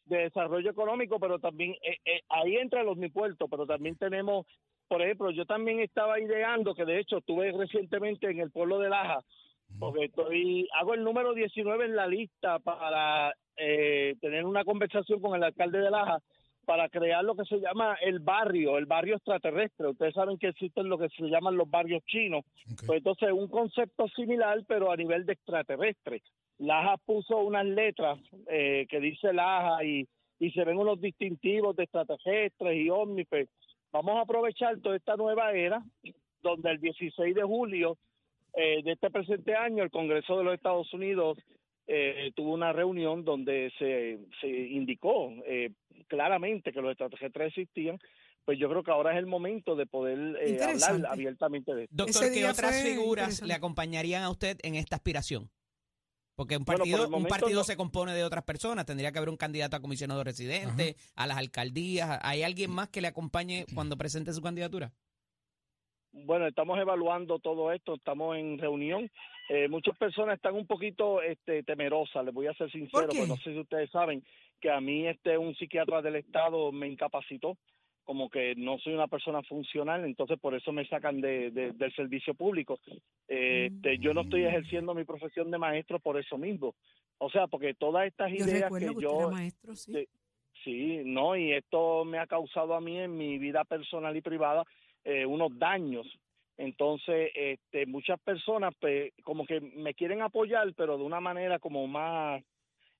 de 0.04 0.18
desarrollo 0.18 0.70
económico, 0.70 1.18
pero 1.18 1.38
también 1.38 1.72
eh, 1.82 1.96
eh, 2.04 2.20
ahí 2.28 2.56
entra 2.56 2.80
el 2.80 2.88
omnipuerto, 2.88 3.48
pero 3.48 3.66
también 3.66 3.96
tenemos, 3.96 4.46
por 4.88 5.02
ejemplo, 5.02 5.30
yo 5.30 5.44
también 5.44 5.80
estaba 5.80 6.20
ideando, 6.20 6.74
que 6.74 6.84
de 6.84 7.00
hecho 7.00 7.18
estuve 7.18 7.52
recientemente 7.52 8.30
en 8.30 8.40
el 8.40 8.50
pueblo 8.50 8.78
de 8.78 8.88
Laja, 8.88 9.20
porque 9.78 10.06
estoy, 10.06 10.66
hago 10.78 10.94
el 10.94 11.04
número 11.04 11.34
19 11.34 11.84
en 11.84 11.96
la 11.96 12.06
lista 12.06 12.58
para 12.58 13.34
eh, 13.56 14.16
tener 14.20 14.46
una 14.46 14.64
conversación 14.64 15.20
con 15.20 15.34
el 15.34 15.44
alcalde 15.44 15.78
de 15.78 15.90
Laja 15.90 16.20
para 16.68 16.90
crear 16.90 17.24
lo 17.24 17.34
que 17.34 17.46
se 17.46 17.60
llama 17.60 17.96
el 18.02 18.18
barrio, 18.18 18.76
el 18.76 18.84
barrio 18.84 19.16
extraterrestre. 19.16 19.88
Ustedes 19.88 20.12
saben 20.12 20.36
que 20.36 20.48
existen 20.48 20.90
lo 20.90 20.98
que 20.98 21.08
se 21.08 21.22
llaman 21.24 21.56
los 21.56 21.70
barrios 21.70 22.04
chinos. 22.04 22.44
Pues 22.86 22.98
entonces 22.98 23.32
un 23.32 23.48
concepto 23.48 24.06
similar, 24.08 24.62
pero 24.68 24.92
a 24.92 24.96
nivel 24.96 25.24
de 25.24 25.32
extraterrestre. 25.32 26.20
Laja 26.58 26.98
puso 26.98 27.38
unas 27.38 27.64
letras 27.64 28.18
eh, 28.50 28.86
que 28.90 29.00
dice 29.00 29.32
Laja 29.32 29.82
y, 29.82 30.06
y 30.38 30.50
se 30.50 30.62
ven 30.64 30.76
unos 30.76 31.00
distintivos 31.00 31.74
de 31.74 31.84
extraterrestres 31.84 32.76
y 32.76 32.90
ovnis. 32.90 33.26
Pues 33.30 33.48
vamos 33.90 34.16
a 34.16 34.20
aprovechar 34.20 34.78
toda 34.80 34.96
esta 34.96 35.16
nueva 35.16 35.52
era, 35.52 35.82
donde 36.42 36.70
el 36.70 36.80
16 36.80 37.34
de 37.34 37.42
julio 37.44 37.96
eh, 38.52 38.82
de 38.82 38.92
este 38.92 39.08
presente 39.08 39.54
año 39.54 39.84
el 39.84 39.90
Congreso 39.90 40.36
de 40.36 40.44
los 40.44 40.52
Estados 40.52 40.92
Unidos 40.92 41.38
eh, 41.88 42.32
tuvo 42.36 42.52
una 42.52 42.72
reunión 42.72 43.24
donde 43.24 43.72
se, 43.78 44.18
se 44.40 44.46
indicó 44.48 45.32
eh, 45.46 45.72
claramente 46.06 46.70
que 46.72 46.80
los 46.82 46.90
extraterrestres 46.92 47.48
existían, 47.48 47.98
pues 48.44 48.58
yo 48.58 48.68
creo 48.68 48.82
que 48.82 48.90
ahora 48.90 49.12
es 49.12 49.18
el 49.18 49.26
momento 49.26 49.74
de 49.74 49.86
poder 49.86 50.36
eh, 50.40 50.58
hablar 50.62 51.06
abiertamente 51.10 51.74
de 51.74 51.84
esto. 51.84 51.96
Doctor, 51.96 52.32
¿qué 52.32 52.46
otras 52.46 52.82
figuras 52.82 53.42
le 53.42 53.54
acompañarían 53.54 54.22
a 54.22 54.30
usted 54.30 54.58
en 54.62 54.74
esta 54.74 54.96
aspiración? 54.96 55.50
Porque 56.34 56.56
un 56.56 56.64
Bueno, 56.64 56.84
por 56.84 56.88
partido, 56.88 57.16
un 57.16 57.26
partido 57.26 57.58
no- 57.60 57.64
se 57.64 57.76
compone 57.76 58.14
de 58.14 58.22
otras 58.22 58.44
personas. 58.44 58.86
Tendría 58.86 59.10
que 59.10 59.18
haber 59.18 59.28
un 59.28 59.36
candidato 59.36 59.76
a 59.76 59.80
comisionado 59.80 60.22
residente, 60.22 60.94
a 61.16 61.26
las 61.26 61.36
alcaldías. 61.36 62.20
¿Hay 62.22 62.44
alguien 62.44 62.70
más 62.70 62.88
que 62.90 63.00
le 63.00 63.08
acompañe 63.08 63.66
cuando 63.74 63.96
presente 63.96 64.32
su 64.32 64.40
candidatura? 64.40 64.92
Bueno, 66.12 66.46
estamos 66.46 66.78
evaluando 66.78 67.38
todo 67.38 67.70
esto, 67.72 67.94
estamos 67.94 68.36
en 68.36 68.58
reunión. 68.58 69.10
Eh, 69.50 69.68
muchas 69.68 69.96
personas 69.98 70.36
están 70.36 70.54
un 70.54 70.66
poquito 70.66 71.22
este, 71.22 71.62
temerosas, 71.62 72.24
les 72.24 72.34
voy 72.34 72.46
a 72.46 72.54
ser 72.54 72.70
sincero, 72.70 73.06
¿Por 73.06 73.12
qué? 73.12 73.18
pues 73.18 73.28
no 73.28 73.36
sé 73.36 73.52
si 73.52 73.58
ustedes 73.58 73.90
saben 73.90 74.22
que 74.60 74.70
a 74.70 74.80
mí 74.80 75.06
este 75.06 75.38
un 75.38 75.54
psiquiatra 75.54 76.02
del 76.02 76.16
Estado 76.16 76.72
me 76.72 76.88
incapacitó, 76.88 77.56
como 78.04 78.28
que 78.30 78.54
no 78.56 78.78
soy 78.78 78.94
una 78.94 79.06
persona 79.06 79.42
funcional, 79.42 80.04
entonces 80.04 80.38
por 80.40 80.54
eso 80.54 80.72
me 80.72 80.86
sacan 80.86 81.20
de, 81.20 81.50
de- 81.50 81.72
del 81.72 81.94
servicio 81.94 82.34
público. 82.34 82.78
Eh, 83.28 83.68
este, 83.70 83.98
yo 83.98 84.14
no 84.14 84.22
estoy 84.22 84.44
ejerciendo 84.44 84.94
mi 84.94 85.04
profesión 85.04 85.50
de 85.50 85.58
maestro 85.58 85.98
por 86.00 86.18
eso 86.18 86.38
mismo. 86.38 86.74
O 87.18 87.28
sea, 87.30 87.46
porque 87.48 87.74
todas 87.74 88.06
estas 88.06 88.30
Yo 88.32 88.46
ideas 88.46 88.72
que 88.72 88.86
que 88.86 88.94
yo... 89.02 89.30
maestro, 89.30 89.74
sí. 89.74 89.92
Sí. 89.92 90.08
Sí, 90.64 91.02
no, 91.04 91.36
y 91.36 91.52
esto 91.52 92.04
me 92.04 92.18
ha 92.18 92.26
causado 92.26 92.74
a 92.74 92.80
mí 92.80 92.98
en 92.98 93.16
mi 93.16 93.38
vida 93.38 93.62
personal 93.64 94.16
y 94.16 94.20
privada 94.20 94.64
eh, 95.04 95.24
unos 95.26 95.56
daños. 95.58 96.06
Entonces, 96.56 97.30
este, 97.34 97.86
muchas 97.86 98.18
personas 98.20 98.74
pues, 98.80 99.12
como 99.22 99.46
que 99.46 99.60
me 99.60 99.94
quieren 99.94 100.22
apoyar, 100.22 100.74
pero 100.74 100.98
de 100.98 101.04
una 101.04 101.20
manera 101.20 101.58
como 101.58 101.86
más 101.86 102.42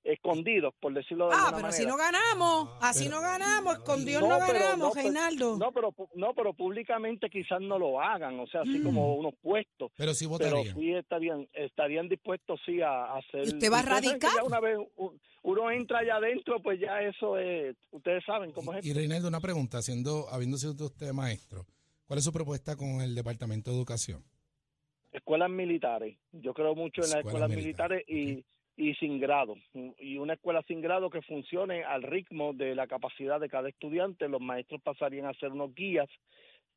escondidos, 0.01 0.73
por 0.79 0.93
decirlo 0.93 1.27
de 1.27 1.33
Ah, 1.35 1.47
alguna 1.47 1.51
pero 1.57 1.61
manera. 1.67 1.77
así 1.77 1.85
no 1.85 1.97
ganamos, 1.97 2.69
así 2.81 3.03
Pero- 3.03 3.15
no 3.17 3.21
ganamos, 3.21 3.79
con 3.79 4.05
Dios 4.05 4.21
No, 4.21 4.29
no, 4.29 4.45
pero- 4.47 4.59
ganamos, 4.59 4.91
pero- 4.93 5.03
Reinaldo. 5.03 5.57
No, 5.57 5.71
pero 5.73 5.93
no, 6.15 6.33
pero 6.33 6.53
públicamente 6.53 7.29
quizás 7.29 7.59
no 7.59 7.77
lo 7.77 7.99
hagan, 8.01 8.39
o 8.39 8.47
sea, 8.47 8.61
así 8.61 8.79
Mm. 8.79 8.83
como 8.85 9.15
unos 9.15 9.33
puestos. 9.41 9.91
Pero 9.97 10.13
sí 10.13 10.25
Pero 10.25 10.55
votaría. 10.55 10.73
sí 10.73 10.93
estarían, 10.93 11.47
estarían 11.53 12.07
dispuestos 12.07 12.61
sí 12.65 12.81
a, 12.81 12.89
a 13.07 13.17
hacer. 13.17 13.41
¿Y 13.45 13.49
usted 13.49 13.71
va 13.71 13.79
a 13.79 13.83
radicar? 13.83 14.31
ya 14.37 14.43
una 14.45 14.61
vez 14.61 14.77
uno 15.43 15.69
entra 15.71 15.99
allá 15.99 16.15
adentro, 16.15 16.61
pues 16.61 16.79
ya 16.79 17.01
eso 17.01 17.37
es, 17.37 17.75
ustedes 17.91 18.23
saben 18.25 18.53
cómo 18.53 18.73
es. 18.73 18.85
Y 18.85 18.93
Reinaldo, 18.93 19.27
una 19.27 19.41
pregunta, 19.41 19.81
siendo, 19.81 20.29
habiendo 20.31 20.57
sido 20.57 20.85
usted 20.85 21.11
maestro, 21.11 21.65
¿cuál 22.09 22.17
es 22.17 22.25
su 22.25 22.33
propuesta 22.33 22.75
con 22.75 23.01
el 23.01 23.13
Departamento 23.13 23.69
de 23.69 23.77
Educación? 23.77 24.23
escuelas 25.11 25.49
militares. 25.49 26.17
Yo 26.31 26.53
creo 26.53 26.75
mucho 26.75 27.01
en 27.03 27.09
las 27.09 27.19
Escuelas 27.19 27.49
escuelas 27.49 27.49
militares 27.51 28.03
y, 28.07 28.43
y 28.75 28.95
sin 28.95 29.19
grado. 29.19 29.55
Y 29.99 30.17
una 30.17 30.33
escuela 30.33 30.63
sin 30.67 30.81
grado 30.81 31.11
que 31.11 31.21
funcione 31.21 31.83
al 31.83 32.01
ritmo 32.01 32.53
de 32.53 32.73
la 32.73 32.87
capacidad 32.87 33.39
de 33.39 33.49
cada 33.49 33.69
estudiante. 33.69 34.27
Los 34.27 34.41
maestros 34.41 34.81
pasarían 34.81 35.27
a 35.27 35.33
ser 35.35 35.51
unos 35.51 35.73
guías, 35.75 36.09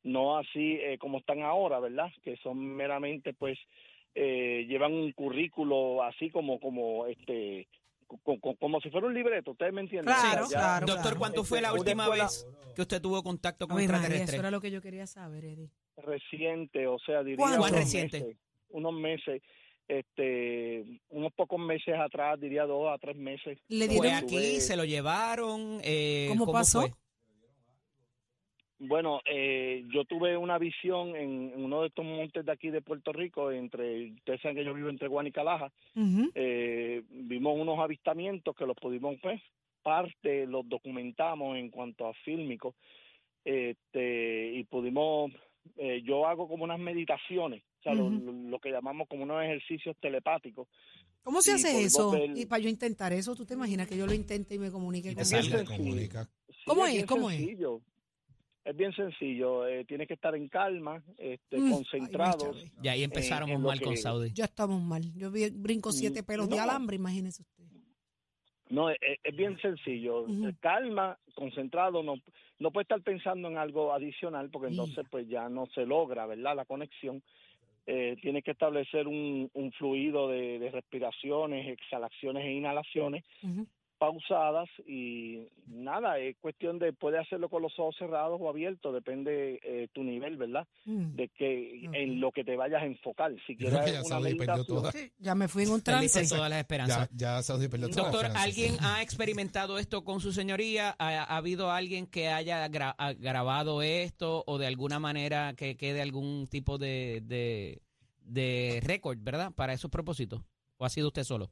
no 0.03 0.37
así 0.37 0.77
eh, 0.81 0.97
como 0.99 1.17
están 1.17 1.41
ahora, 1.41 1.79
¿verdad? 1.79 2.11
Que 2.23 2.37
son 2.37 2.57
meramente, 2.59 3.33
pues, 3.33 3.57
eh, 4.13 4.65
llevan 4.67 4.93
un 4.93 5.11
currículo 5.13 6.03
así 6.03 6.29
como, 6.29 6.59
como, 6.59 7.07
este, 7.07 7.67
co- 8.07 8.39
co- 8.39 8.55
como, 8.57 8.79
si 8.81 8.89
fuera 8.89 9.07
un 9.07 9.13
libreto. 9.13 9.51
¿Ustedes 9.51 9.73
me 9.73 9.81
entienden? 9.81 10.13
Claro, 10.13 10.45
O 10.45 10.47
sea, 10.47 10.57
ya- 10.59 10.59
claro, 10.59 10.85
Doctor, 10.87 11.01
claro. 11.03 11.19
¿cuánto 11.19 11.43
fue 11.43 11.61
la 11.61 11.73
última 11.73 12.03
escuela- 12.03 12.23
vez 12.25 12.47
que 12.75 12.81
usted 12.81 13.01
tuvo 13.01 13.21
contacto 13.23 13.67
con 13.67 13.79
extraterrestres? 13.79 14.29
eso 14.29 14.39
era 14.39 14.51
lo 14.51 14.61
que 14.61 14.71
yo 14.71 14.81
quería 14.81 15.07
saber, 15.07 15.45
Eddie. 15.45 15.69
reciente, 15.97 16.87
o 16.87 16.97
sea, 16.99 17.19
diría 17.21 17.37
¿Cuánto? 17.37 17.57
unos 17.57 17.69
¿Cuán 17.69 17.81
reciente? 17.81 18.19
meses, 18.21 18.37
unos 18.69 18.93
meses, 18.93 19.41
este, 19.87 20.83
unos 21.09 21.31
pocos 21.33 21.59
meses 21.59 21.93
atrás, 21.99 22.39
diría 22.39 22.63
dos 22.65 22.89
a 22.91 22.97
tres 22.97 23.15
meses. 23.15 23.59
Le 23.67 23.87
¿Fue 23.87 24.07
dieron- 24.07 24.23
aquí? 24.23 24.59
¿Se 24.61 24.75
lo 24.75 24.85
llevaron? 24.85 25.79
Eh, 25.83 26.27
¿Cómo 26.29 26.51
pasó? 26.51 26.81
fue? 26.81 26.91
Bueno, 28.79 29.21
eh, 29.25 29.83
yo 29.93 30.03
tuve 30.05 30.35
una 30.35 30.57
visión 30.57 31.15
en, 31.15 31.53
uno 31.55 31.81
de 31.81 31.87
estos 31.87 32.03
montes 32.03 32.43
de 32.45 32.51
aquí 32.51 32.69
de 32.69 32.81
Puerto 32.81 33.13
Rico, 33.13 33.51
entre, 33.51 34.11
ustedes 34.11 34.41
saben 34.41 34.57
que 34.57 34.65
yo 34.65 34.73
vivo 34.73 34.89
entre 34.89 35.07
Guan 35.07 35.27
y 35.27 35.31
Calaja, 35.31 35.71
eh, 36.35 37.03
vimos 37.09 37.57
unos 37.57 37.79
avistamientos 37.79 38.55
que 38.55 38.65
los 38.65 38.75
pudimos, 38.75 39.15
pues, 39.21 39.41
parte 39.83 40.45
los 40.47 40.67
documentamos 40.67 41.57
en 41.57 41.69
cuanto 41.69 42.07
a 42.07 42.13
fílmico, 42.25 42.75
este, 43.45 44.53
y 44.53 44.63
pudimos, 44.65 45.31
eh, 45.77 46.01
yo 46.03 46.25
hago 46.27 46.47
como 46.47 46.63
unas 46.63 46.79
meditaciones, 46.79 47.63
o 47.79 47.83
sea, 47.83 47.93
lo- 47.93 48.05
Ujú. 48.07 48.19
lo, 48.19 48.31
lo 48.49 48.59
que 48.59 48.71
llamamos 48.71 49.07
como 49.07 49.23
unos 49.23 49.43
ejercicios 49.43 49.95
telepáticos. 49.99 50.67
¿Cómo 51.23 51.41
se 51.41 51.53
hace 51.53 51.83
eso? 51.83 52.11
ver- 52.11 52.31
Y 52.35 52.45
para 52.45 52.61
yo 52.63 52.69
intentar 52.69 53.13
eso, 53.13 53.35
¿tú 53.35 53.45
te 53.45 53.53
imaginas 53.53 53.87
que 53.87 53.97
yo 53.97 54.05
lo 54.05 54.13
intente 54.13 54.55
y 54.55 54.59
me 54.59 54.71
comunique 54.71 55.11
Y 55.11 55.15
con 55.15 55.23
te 55.23 55.25
salga. 55.25 55.63
Sí, 56.49 56.55
¿Cómo 56.65 56.85
es? 56.85 57.05
¿Cómo 57.05 57.29
sencillo. 57.29 57.77
Es 57.77 57.92
bien 58.75 58.93
sencillo, 58.93 59.67
eh, 59.67 59.83
tienes 59.85 60.07
que 60.07 60.13
estar 60.13 60.33
en 60.35 60.47
calma, 60.47 61.03
este, 61.17 61.57
Mm, 61.57 61.71
concentrados. 61.71 62.55
ay, 62.57 62.71
Y 62.83 62.87
ahí 62.87 63.03
en 63.03 63.09
lo 63.61 63.67
mal 63.67 63.81
con 63.81 63.93
que- 63.93 63.97
Saudi. 63.99 64.31
Ya 64.33 64.45
estamos 64.45 64.81
mal. 64.81 65.01
Yo 65.15 65.29
vi- 65.31 65.49
brinco 65.49 65.91
siete 65.91 66.21
Mm, 66.21 66.25
pelos 66.25 66.49
de 66.49 66.55
no. 66.55 66.61
alambre, 66.63 66.95
imagínese 66.95 67.41
usted. 67.41 67.65
No, 68.69 68.89
es, 68.89 68.97
es 69.23 69.35
bien 69.35 69.57
sencillo. 69.59 70.21
Ujú. 70.23 70.51
Calma, 70.61 71.17
concentrado, 71.35 72.01
no, 72.01 72.15
no 72.59 72.71
puede 72.71 72.83
estar 72.83 73.01
pensando 73.01 73.49
en 73.49 73.57
algo 73.57 73.91
adicional 73.93 74.49
porque 74.49 74.69
entonces 74.69 75.05
pues 75.11 75.27
ya 75.27 75.49
no 75.49 75.65
se 75.67 75.85
logra, 75.85 76.25
¿verdad? 76.25 76.55
La 76.55 76.65
conexión. 76.65 77.21
Eh, 77.85 78.15
tiene 78.21 78.41
que 78.41 78.51
establecer 78.51 79.09
un, 79.09 79.49
un 79.53 79.71
fluido 79.73 80.29
de, 80.29 80.57
de 80.57 80.71
respiraciones, 80.71 81.67
exhalaciones 81.67 82.45
e 82.45 82.53
inhalaciones 82.53 83.25
Ujú. 83.43 83.67
Pausadas 83.97 84.67
y 84.87 85.47
nada, 85.67 86.19
es 86.19 86.35
cuestión 86.41 86.77
de 86.79 86.91
puede 86.93 87.17
hacerlo 87.19 87.49
con 87.49 87.61
los 87.61 87.77
ojos 87.79 87.95
cerrados 87.97 88.39
o 88.41 88.49
abiertos, 88.49 88.93
depende 88.93 89.59
eh, 89.63 89.87
tu 89.93 90.03
nivel, 90.03 90.35
¿verdad? 90.37 90.67
Mm. 90.85 91.15
De 91.15 91.29
que 91.29 91.85
en 91.93 92.19
lo 92.19 92.31
que 92.31 92.43
te 92.43 92.55
vayas 92.57 92.81
a 92.81 92.85
enfocar. 92.85 93.31
Si 93.47 93.55
quieres 93.55 93.73
ya 93.85 93.99
una 93.99 94.03
Saudi 94.03 94.35
perdió 94.35 94.53
meditación, 94.55 94.77
toda. 94.77 94.91
Sí, 94.91 95.11
ya 95.19 95.35
me 95.35 95.47
fui 95.47 95.63
en 95.63 95.69
un 95.69 95.81
trance. 95.81 96.27
todas 96.27 96.49
las 96.49 96.57
Ya, 96.57 96.59
esperanzas. 96.59 97.09
ya 97.13 97.41
Saudi 97.43 97.67
perdió 97.69 97.89
toda 97.89 98.03
la 98.03 98.11
Doctor. 98.11 98.31
¿alguien 98.37 98.75
ha 98.81 99.01
experimentado 99.01 99.77
esto 99.79 100.03
con 100.03 100.19
su 100.19 100.33
señoría? 100.33 100.95
¿Ha, 100.99 101.23
ha 101.23 101.37
habido 101.37 101.71
alguien 101.71 102.05
que 102.07 102.27
haya 102.29 102.67
gra- 102.67 102.95
ha 102.97 103.13
grabado 103.13 103.81
esto 103.81 104.43
o 104.47 104.57
de 104.57 104.67
alguna 104.67 104.99
manera 104.99 105.53
que 105.55 105.77
quede 105.77 106.01
algún 106.01 106.47
tipo 106.47 106.77
de, 106.77 107.21
de, 107.23 107.81
de 108.21 108.81
récord, 108.83 109.17
¿verdad? 109.21 109.51
Para 109.55 109.73
esos 109.73 109.89
propósitos. 109.89 110.41
¿O 110.77 110.85
ha 110.85 110.89
sido 110.89 111.07
usted 111.07 111.23
solo? 111.23 111.51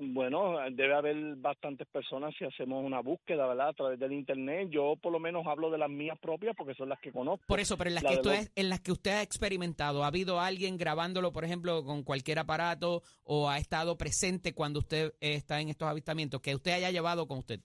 Bueno, 0.00 0.58
debe 0.70 0.94
haber 0.94 1.16
bastantes 1.36 1.84
personas 1.88 2.32
si 2.38 2.44
hacemos 2.44 2.84
una 2.84 3.00
búsqueda, 3.00 3.48
¿verdad? 3.48 3.70
A 3.70 3.72
través 3.72 3.98
del 3.98 4.12
internet. 4.12 4.68
Yo 4.70 4.94
por 4.94 5.10
lo 5.10 5.18
menos 5.18 5.44
hablo 5.44 5.70
de 5.72 5.78
las 5.78 5.90
mías 5.90 6.16
propias 6.20 6.54
porque 6.54 6.74
son 6.74 6.88
las 6.88 7.00
que 7.00 7.10
conozco. 7.10 7.44
Por 7.48 7.58
eso, 7.58 7.76
pero 7.76 7.88
en 7.90 7.94
las, 7.96 8.04
La 8.04 8.10
que 8.10 8.14
usted, 8.16 8.30
los- 8.38 8.52
en 8.54 8.68
las 8.68 8.80
que 8.80 8.92
usted 8.92 9.10
ha 9.10 9.22
experimentado, 9.22 10.04
¿ha 10.04 10.06
habido 10.06 10.38
alguien 10.40 10.76
grabándolo, 10.78 11.32
por 11.32 11.44
ejemplo, 11.44 11.84
con 11.84 12.04
cualquier 12.04 12.38
aparato 12.38 13.02
o 13.24 13.48
ha 13.50 13.58
estado 13.58 13.98
presente 13.98 14.54
cuando 14.54 14.78
usted 14.78 15.14
está 15.20 15.60
en 15.60 15.68
estos 15.68 15.88
avistamientos, 15.88 16.40
que 16.42 16.54
usted 16.54 16.70
haya 16.72 16.92
llevado 16.92 17.26
con 17.26 17.38
usted? 17.38 17.58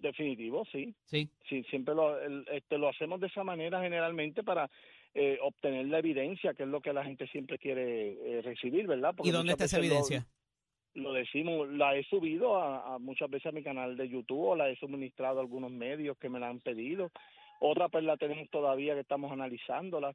Definitivo, 0.00 0.64
sí. 0.70 0.94
Sí. 1.06 1.28
Sí, 1.48 1.64
siempre 1.64 1.94
lo, 1.96 2.16
el- 2.20 2.46
este, 2.52 2.78
lo 2.78 2.88
hacemos 2.88 3.20
de 3.20 3.26
esa 3.26 3.42
manera 3.42 3.82
generalmente 3.82 4.44
para 4.44 4.70
eh, 5.14 5.38
obtener 5.42 5.86
la 5.86 5.98
evidencia, 5.98 6.54
que 6.54 6.62
es 6.62 6.68
lo 6.68 6.80
que 6.80 6.92
la 6.92 7.02
gente 7.02 7.26
siempre 7.28 7.58
quiere 7.58 8.38
eh, 8.38 8.42
recibir, 8.42 8.86
¿verdad? 8.86 9.14
Porque 9.16 9.30
¿Y 9.30 9.32
dónde 9.32 9.52
está 9.52 9.64
esa 9.64 9.78
veces 9.78 9.88
lo- 9.90 9.94
evidencia? 9.96 10.26
Lo, 10.94 11.12
decimos, 11.12 11.68
la 11.68 11.96
he 11.96 12.04
subido 12.04 12.56
a, 12.60 12.98
muchas 12.98 13.30
veces 13.30 13.46
a 13.46 13.52
mi 13.52 13.62
canal 13.62 13.96
de 13.96 14.08
YouTube 14.08 14.48
o 14.48 14.56
la 14.56 14.68
he 14.68 14.76
suministrado 14.76 15.38
a 15.38 15.42
algunos 15.42 15.70
medios 15.70 16.16
que 16.18 16.28
me 16.28 16.40
la 16.40 16.48
han 16.48 16.60
pedido. 16.60 17.10
Otra 17.60 17.88
pues 17.88 18.04
la 18.04 18.16
tenemos 18.16 18.48
todavía 18.50 18.94
que 18.94 19.00
estamos 19.00 19.32
analizándola, 19.32 20.14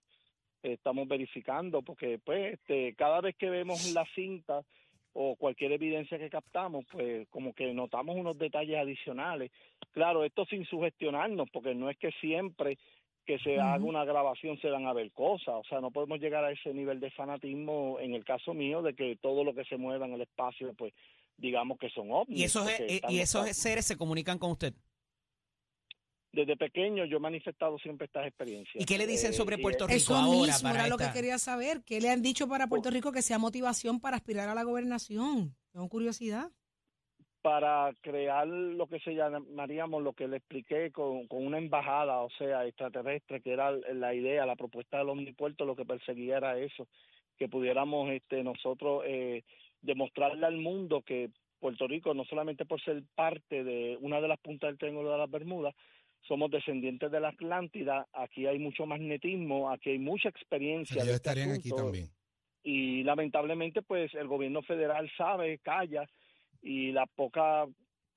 estamos 0.61 1.07
verificando, 1.07 1.81
porque 1.81 2.19
pues 2.23 2.53
este, 2.53 2.93
cada 2.95 3.21
vez 3.21 3.35
que 3.35 3.49
vemos 3.49 3.93
la 3.93 4.05
cinta 4.15 4.63
o 5.13 5.35
cualquier 5.35 5.73
evidencia 5.73 6.17
que 6.17 6.29
captamos, 6.29 6.85
pues 6.91 7.27
como 7.29 7.53
que 7.53 7.73
notamos 7.73 8.15
unos 8.15 8.37
detalles 8.37 8.77
adicionales. 8.77 9.51
Claro, 9.91 10.23
esto 10.23 10.45
sin 10.45 10.65
sugestionarnos, 10.65 11.49
porque 11.51 11.75
no 11.75 11.89
es 11.89 11.97
que 11.97 12.11
siempre 12.13 12.77
que 13.25 13.39
se 13.39 13.59
haga 13.59 13.83
una 13.83 14.05
grabación 14.05 14.57
se 14.59 14.69
van 14.69 14.85
a 14.85 14.93
ver 14.93 15.11
cosas, 15.11 15.55
o 15.55 15.63
sea, 15.67 15.79
no 15.79 15.91
podemos 15.91 16.19
llegar 16.19 16.43
a 16.43 16.51
ese 16.51 16.73
nivel 16.73 16.99
de 16.99 17.11
fanatismo, 17.11 17.99
en 17.99 18.13
el 18.13 18.25
caso 18.25 18.53
mío, 18.53 18.81
de 18.81 18.93
que 18.93 19.17
todo 19.21 19.43
lo 19.43 19.53
que 19.53 19.63
se 19.65 19.77
mueva 19.77 20.05
en 20.05 20.13
el 20.13 20.21
espacio, 20.21 20.73
pues 20.73 20.93
digamos 21.37 21.77
que 21.79 21.89
son 21.89 22.11
ovnis. 22.11 22.39
¿Y 22.39 22.43
esos, 22.43 22.67
eh, 22.67 22.85
están 22.87 23.11
y 23.11 23.19
esos 23.19 23.47
seres 23.55 23.85
se 23.85 23.97
comunican 23.97 24.37
con 24.37 24.51
usted? 24.51 24.73
desde 26.33 26.57
pequeño 26.57 27.05
yo 27.05 27.17
he 27.17 27.19
manifestado 27.19 27.77
siempre 27.77 28.05
estas 28.05 28.27
experiencias. 28.27 28.81
¿Y 28.81 28.85
qué 28.85 28.97
le 28.97 29.05
dicen 29.07 29.31
Eh, 29.31 29.33
sobre 29.33 29.57
y, 29.57 29.61
Puerto 29.61 29.85
eh, 29.85 29.87
Rico 29.87 29.97
Eso 29.97 30.15
ahora 30.15 30.47
mismo 30.47 30.69
para 30.69 30.79
era 30.79 30.87
lo 30.87 30.97
que 30.97 31.11
quería 31.13 31.37
saber. 31.37 31.83
¿Qué 31.83 32.01
le 32.01 32.09
han 32.09 32.21
dicho 32.21 32.47
para 32.47 32.67
Puerto 32.67 32.89
Rico 32.89 33.11
que 33.11 33.21
sea 33.21 33.37
motivación 33.37 33.99
para 33.99 34.17
aspirar 34.17 34.49
a 34.49 34.55
la 34.55 34.63
gobernación? 34.63 35.55
Tengo 35.71 35.87
curiosidad. 35.89 36.51
Para 37.43 37.93
crear 37.99 38.47
lo 38.47 38.87
que 38.87 39.01
se 39.01 39.13
llamaríamos, 39.13 40.01
lo 40.01 40.13
que 40.13 40.29
le 40.29 40.37
expliqué 40.37 40.91
con, 40.91 41.27
con 41.27 41.45
una 41.45 41.57
embajada, 41.57 42.21
o 42.21 42.29
sea, 42.37 42.65
extraterrestre, 42.65 43.41
que 43.41 43.51
era 43.51 43.69
la 43.71 44.13
idea, 44.15 44.45
la 44.45 44.55
propuesta 44.55 44.99
del 44.99 45.09
omnipuerto, 45.09 45.65
lo 45.65 45.75
que 45.75 45.85
perseguía 45.85 46.37
era 46.37 46.57
eso, 46.57 46.87
que 47.37 47.49
pudiéramos 47.49 48.09
este, 48.11 48.43
nosotros 48.43 49.03
eh, 49.05 49.43
demostrarle 49.81 50.45
al 50.45 50.55
mundo 50.55 51.01
que 51.01 51.31
Puerto 51.59 51.85
Rico, 51.85 52.13
no 52.13 52.23
solamente 52.23 52.65
por 52.65 52.81
ser 52.81 53.03
parte 53.13 53.65
de 53.65 53.97
una 53.99 54.21
de 54.21 54.29
las 54.29 54.39
puntas 54.39 54.69
del 54.69 54.77
Triángulo 54.77 55.11
de 55.11 55.17
las 55.17 55.29
Bermudas, 55.29 55.75
somos 56.25 56.49
descendientes 56.49 57.11
de 57.11 57.19
la 57.19 57.29
Atlántida, 57.29 58.07
aquí 58.13 58.47
hay 58.47 58.57
mucho 58.57 58.85
magnetismo, 58.85 59.69
aquí 59.69 59.89
hay 59.89 59.99
mucha 59.99 60.29
experiencia. 60.29 60.95
Ellos 61.03 61.15
este 61.15 61.29
estarían 61.29 61.51
aquí 61.51 61.71
también. 61.71 62.07
y 62.63 63.03
lamentablemente 63.03 63.81
pues 63.81 64.13
el 64.13 64.29
gobierno 64.29 64.61
federal 64.61 65.11
sabe, 65.17 65.57
calla 65.57 66.07
y 66.63 66.91
las 66.91 67.09
pocas 67.09 67.69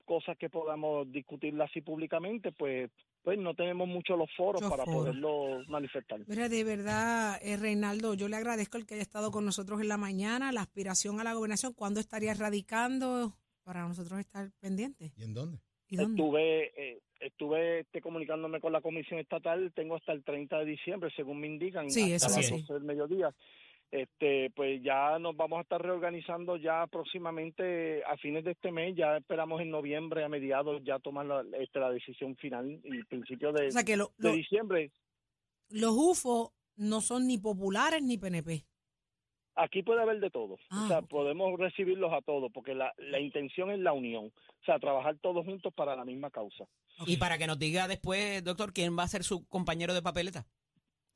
cosas 0.05 0.37
que 0.37 0.49
podamos 0.49 1.11
discutirla 1.11 1.65
así 1.65 1.81
públicamente 1.81 2.51
pues 2.53 2.89
pues 3.23 3.37
no 3.37 3.53
tenemos 3.53 3.89
mucho 3.89 4.15
los 4.15 4.29
foros 4.37 4.61
para 4.69 4.85
poderlo 4.85 5.61
manifestar. 5.67 6.21
Mira, 6.27 6.47
de 6.47 6.63
verdad, 6.63 7.37
eh, 7.41 7.57
Reinaldo, 7.57 8.13
yo 8.13 8.29
le 8.29 8.37
agradezco 8.37 8.77
el 8.77 8.85
que 8.85 8.93
haya 8.93 9.03
estado 9.03 9.31
con 9.31 9.43
nosotros 9.43 9.81
en 9.81 9.89
la 9.89 9.97
mañana, 9.97 10.53
la 10.53 10.61
aspiración 10.61 11.19
a 11.19 11.25
la 11.25 11.33
gobernación. 11.33 11.73
¿Cuándo 11.73 11.99
estaría 11.99 12.33
radicando 12.35 13.33
para 13.65 13.85
nosotros 13.85 14.21
estar 14.21 14.49
pendientes? 14.61 15.11
¿Y 15.17 15.23
en 15.23 15.33
dónde? 15.33 15.59
¿Y 15.89 15.97
dónde? 15.97 16.21
Estuve 16.21 16.67
eh, 16.77 17.01
estuve 17.19 17.81
este, 17.81 17.99
comunicándome 17.99 18.61
con 18.61 18.71
la 18.71 18.79
comisión 18.79 19.19
estatal, 19.19 19.73
tengo 19.75 19.95
hasta 19.95 20.13
el 20.13 20.23
30 20.23 20.59
de 20.59 20.65
diciembre, 20.65 21.11
según 21.13 21.41
me 21.41 21.47
indican, 21.47 21.89
Sí, 21.89 22.13
hasta 22.13 22.27
eso 22.27 22.37
las 22.37 22.45
sí. 22.45 22.61
12 22.61 22.73
del 22.75 22.83
mediodía. 22.83 23.35
Este, 23.89 24.49
pues 24.51 24.81
ya 24.83 25.17
nos 25.17 25.35
vamos 25.37 25.59
a 25.59 25.61
estar 25.61 25.81
reorganizando 25.81 26.57
ya 26.57 26.85
próximamente 26.87 28.03
a 28.03 28.17
fines 28.17 28.43
de 28.43 28.51
este 28.51 28.69
mes, 28.71 28.95
ya 28.97 29.15
esperamos 29.17 29.61
en 29.61 29.69
noviembre 29.71 30.25
a 30.25 30.29
mediados 30.29 30.81
ya 30.83 30.99
tomar 30.99 31.25
la, 31.25 31.45
este, 31.59 31.79
la 31.79 31.89
decisión 31.91 32.35
final 32.35 32.81
y 32.83 33.03
principio 33.05 33.53
de, 33.53 33.67
O 33.67 33.71
sea 33.71 33.83
que 33.85 33.95
lo- 33.95 34.11
de 34.17 34.29
lo- 34.29 34.35
diciembre. 34.35 34.91
los 35.69 35.91
UFO 35.95 36.53
no 36.75 36.99
son 37.01 37.27
ni 37.27 37.37
populares 37.37 38.03
ni 38.03 38.17
PNP. 38.17 38.65
Aquí 39.55 39.81
puede 39.81 40.01
haber 40.01 40.19
de 40.19 40.29
todo, 40.29 40.57
Ah, 40.69 40.83
o 40.83 40.87
sea, 40.87 41.01
podemos 41.01 41.57
recibirlos 41.57 42.13
a 42.13 42.21
todos, 42.21 42.51
porque 42.53 42.75
la, 42.75 42.93
la 42.97 43.19
intención 43.19 43.71
es 43.71 43.79
la 43.79 43.91
unión, 43.93 44.25
o 44.27 44.65
sea, 44.65 44.77
trabajar 44.79 45.17
todos 45.19 45.43
juntos 45.45 45.73
para 45.73 45.95
la 45.95 46.05
misma 46.05 46.29
causa. 46.29 46.65
Y 47.07 47.17
para 47.17 47.37
que 47.39 47.47
nos 47.47 47.57
diga 47.57 47.87
después, 47.87 48.43
doctor, 48.43 48.71
quién 48.73 48.95
va 48.97 49.03
a 49.03 49.07
ser 49.07 49.23
su 49.23 49.47
compañero 49.47 49.95
de 49.95 50.01
papeleta 50.03 50.45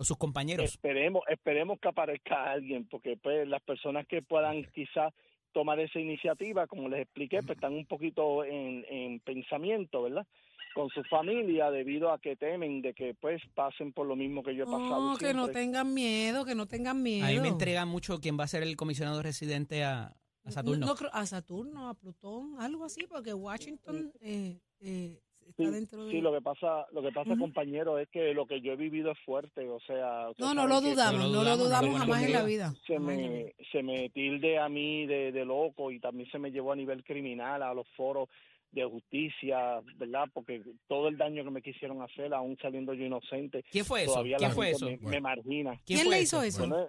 o 0.01 0.03
sus 0.03 0.17
compañeros. 0.17 0.65
Esperemos, 0.65 1.21
esperemos 1.29 1.79
que 1.79 1.89
aparezca 1.89 2.51
alguien, 2.51 2.87
porque 2.89 3.17
pues 3.17 3.47
las 3.47 3.61
personas 3.61 4.07
que 4.07 4.23
puedan 4.23 4.63
quizás 4.73 5.13
tomar 5.53 5.79
esa 5.79 5.99
iniciativa, 5.99 6.65
como 6.65 6.89
les 6.89 7.01
expliqué, 7.01 7.37
pues 7.43 7.57
están 7.57 7.73
un 7.73 7.85
poquito 7.85 8.43
en, 8.43 8.83
en 8.89 9.19
pensamiento, 9.19 10.01
¿verdad? 10.01 10.25
Con 10.73 10.89
su 10.89 11.03
familia, 11.03 11.69
debido 11.69 12.11
a 12.11 12.17
que 12.17 12.35
temen 12.35 12.81
de 12.81 12.93
que 12.95 13.13
pues 13.13 13.43
pasen 13.53 13.93
por 13.93 14.07
lo 14.07 14.15
mismo 14.15 14.41
que 14.41 14.55
yo 14.55 14.63
he 14.63 14.65
pasado. 14.65 15.11
No, 15.11 15.17
que 15.17 15.35
no 15.35 15.49
tengan 15.49 15.93
miedo, 15.93 16.45
que 16.45 16.55
no 16.55 16.65
tengan 16.65 17.03
miedo. 17.03 17.27
A 17.27 17.29
mí 17.29 17.39
me 17.39 17.49
entrega 17.49 17.85
mucho 17.85 18.19
quién 18.19 18.39
va 18.39 18.45
a 18.45 18.47
ser 18.47 18.63
el 18.63 18.75
comisionado 18.75 19.21
residente 19.21 19.83
a, 19.83 20.15
a 20.45 20.51
Saturno. 20.51 20.87
No, 20.87 20.95
no 20.95 21.09
a 21.11 21.25
Saturno, 21.27 21.89
a 21.89 21.93
Plutón, 21.93 22.55
algo 22.59 22.85
así, 22.85 23.05
porque 23.07 23.33
Washington 23.33 24.11
eh, 24.21 24.61
eh, 24.79 25.21
está 25.51 25.63
Sí, 25.63 25.69
dentro 25.69 26.05
de... 26.05 26.11
Sí, 26.11 26.19
lo 26.21 26.33
que 26.33 26.41
pasa, 26.41 26.85
lo 26.91 27.01
que 27.01 27.11
pasa, 27.11 27.35
compañero, 27.37 27.99
es 27.99 28.09
que 28.09 28.33
lo 28.33 28.45
que 28.47 28.59
yo 28.61 28.73
he 28.73 28.75
vivido 28.75 29.11
es 29.11 29.19
fuerte, 29.19 29.69
o 29.69 29.79
sea, 29.81 30.27
No, 30.39 30.53
no 30.53 30.67
lo 30.67 30.81
dudamos, 30.81 31.21
No 31.21 31.27
lo 31.27 31.33
no 31.43 31.43
lo 31.43 31.57
dudamos, 31.57 31.99
jamás 31.99 32.23
en 32.23 32.31
la 32.33 32.43
vida. 32.43 32.73
se 32.87 32.99
me, 32.99 33.53
se 33.71 33.83
me 33.83 34.09
tilde 34.09 34.57
a 34.57 34.67
mí 34.67 35.05
de, 35.05 35.31
de 35.31 35.45
loco 35.45 35.91
y 35.91 35.99
también 35.99 36.29
se 36.31 36.39
me 36.39 36.51
llevó 36.51 36.71
a 36.71 36.75
nivel 36.75 37.03
criminal 37.03 37.61
a 37.63 37.73
los 37.73 37.87
foros 37.95 38.27
de 38.71 38.85
justicia, 38.85 39.81
¿verdad? 39.97 40.25
Porque 40.33 40.61
todo 40.87 41.09
el 41.09 41.17
daño 41.17 41.43
que 41.43 41.51
me 41.51 41.61
quisieron 41.61 42.01
hacer, 42.01 42.33
aún 42.33 42.57
saliendo 42.61 42.93
yo 42.93 43.03
inocente, 43.05 43.63
¿Quién 43.69 43.83
fue 43.85 44.03
eso? 44.03 44.13
todavía 44.13 44.37
¿Quién 44.37 44.49
la 44.49 44.55
fue 44.55 44.67
gente 44.67 44.93
eso? 44.93 45.03
Me, 45.03 45.09
me 45.11 45.21
margina. 45.21 45.77
¿Quién 45.85 46.09
le 46.09 46.21
hizo 46.21 46.41
eso? 46.41 46.65
Bueno, 46.67 46.87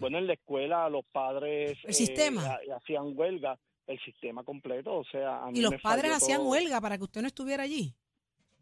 bueno, 0.00 0.18
en 0.18 0.26
la 0.26 0.32
escuela 0.32 0.88
los 0.90 1.04
padres 1.12 1.78
¿El 1.84 1.94
sistema? 1.94 2.42
ha- 2.44 2.76
hacían 2.76 3.16
huelga, 3.16 3.56
el 3.86 3.98
sistema 4.00 4.42
completo, 4.42 4.96
o 4.98 5.04
sea, 5.04 5.44
a 5.44 5.50
mí 5.50 5.58
Y 5.58 5.62
los 5.62 5.80
padres 5.80 6.12
hacían 6.12 6.38
todo 6.40 6.50
huelga 6.50 6.80
para 6.80 6.96
que 6.98 7.04
usted 7.04 7.20
no 7.22 7.28
estuviera 7.28 7.62
allí. 7.62 7.92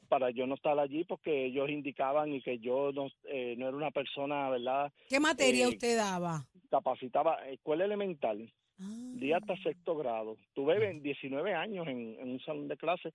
para 0.08 0.30
yo 0.30 0.46
no 0.46 0.54
estar 0.54 0.78
allí 0.78 1.02
porque 1.04 1.46
ellos 1.46 1.68
indicaban 1.70 2.32
y 2.34 2.40
que 2.42 2.58
yo 2.58 2.92
no, 2.92 3.08
eh, 3.24 3.54
no 3.58 3.68
era 3.68 3.76
una 3.76 3.90
persona, 3.90 4.48
¿verdad? 4.50 4.92
¿Qué 5.08 5.18
materia 5.18 5.64
Eh, 5.64 5.68
usted 5.68 5.96
daba? 5.96 6.44
Capacitaba, 6.70 7.36
escuela 7.48 7.84
elemental, 7.84 8.52
Ah. 8.78 8.84
día 9.14 9.38
hasta 9.38 9.56
sexto 9.62 9.96
grado. 9.96 10.36
Tuve 10.52 10.78
ve- 10.78 11.00
19 11.00 11.54
años 11.54 11.86
en, 11.88 12.16
en 12.20 12.30
un 12.32 12.40
salón 12.40 12.68
de 12.68 12.76
clase, 12.76 13.12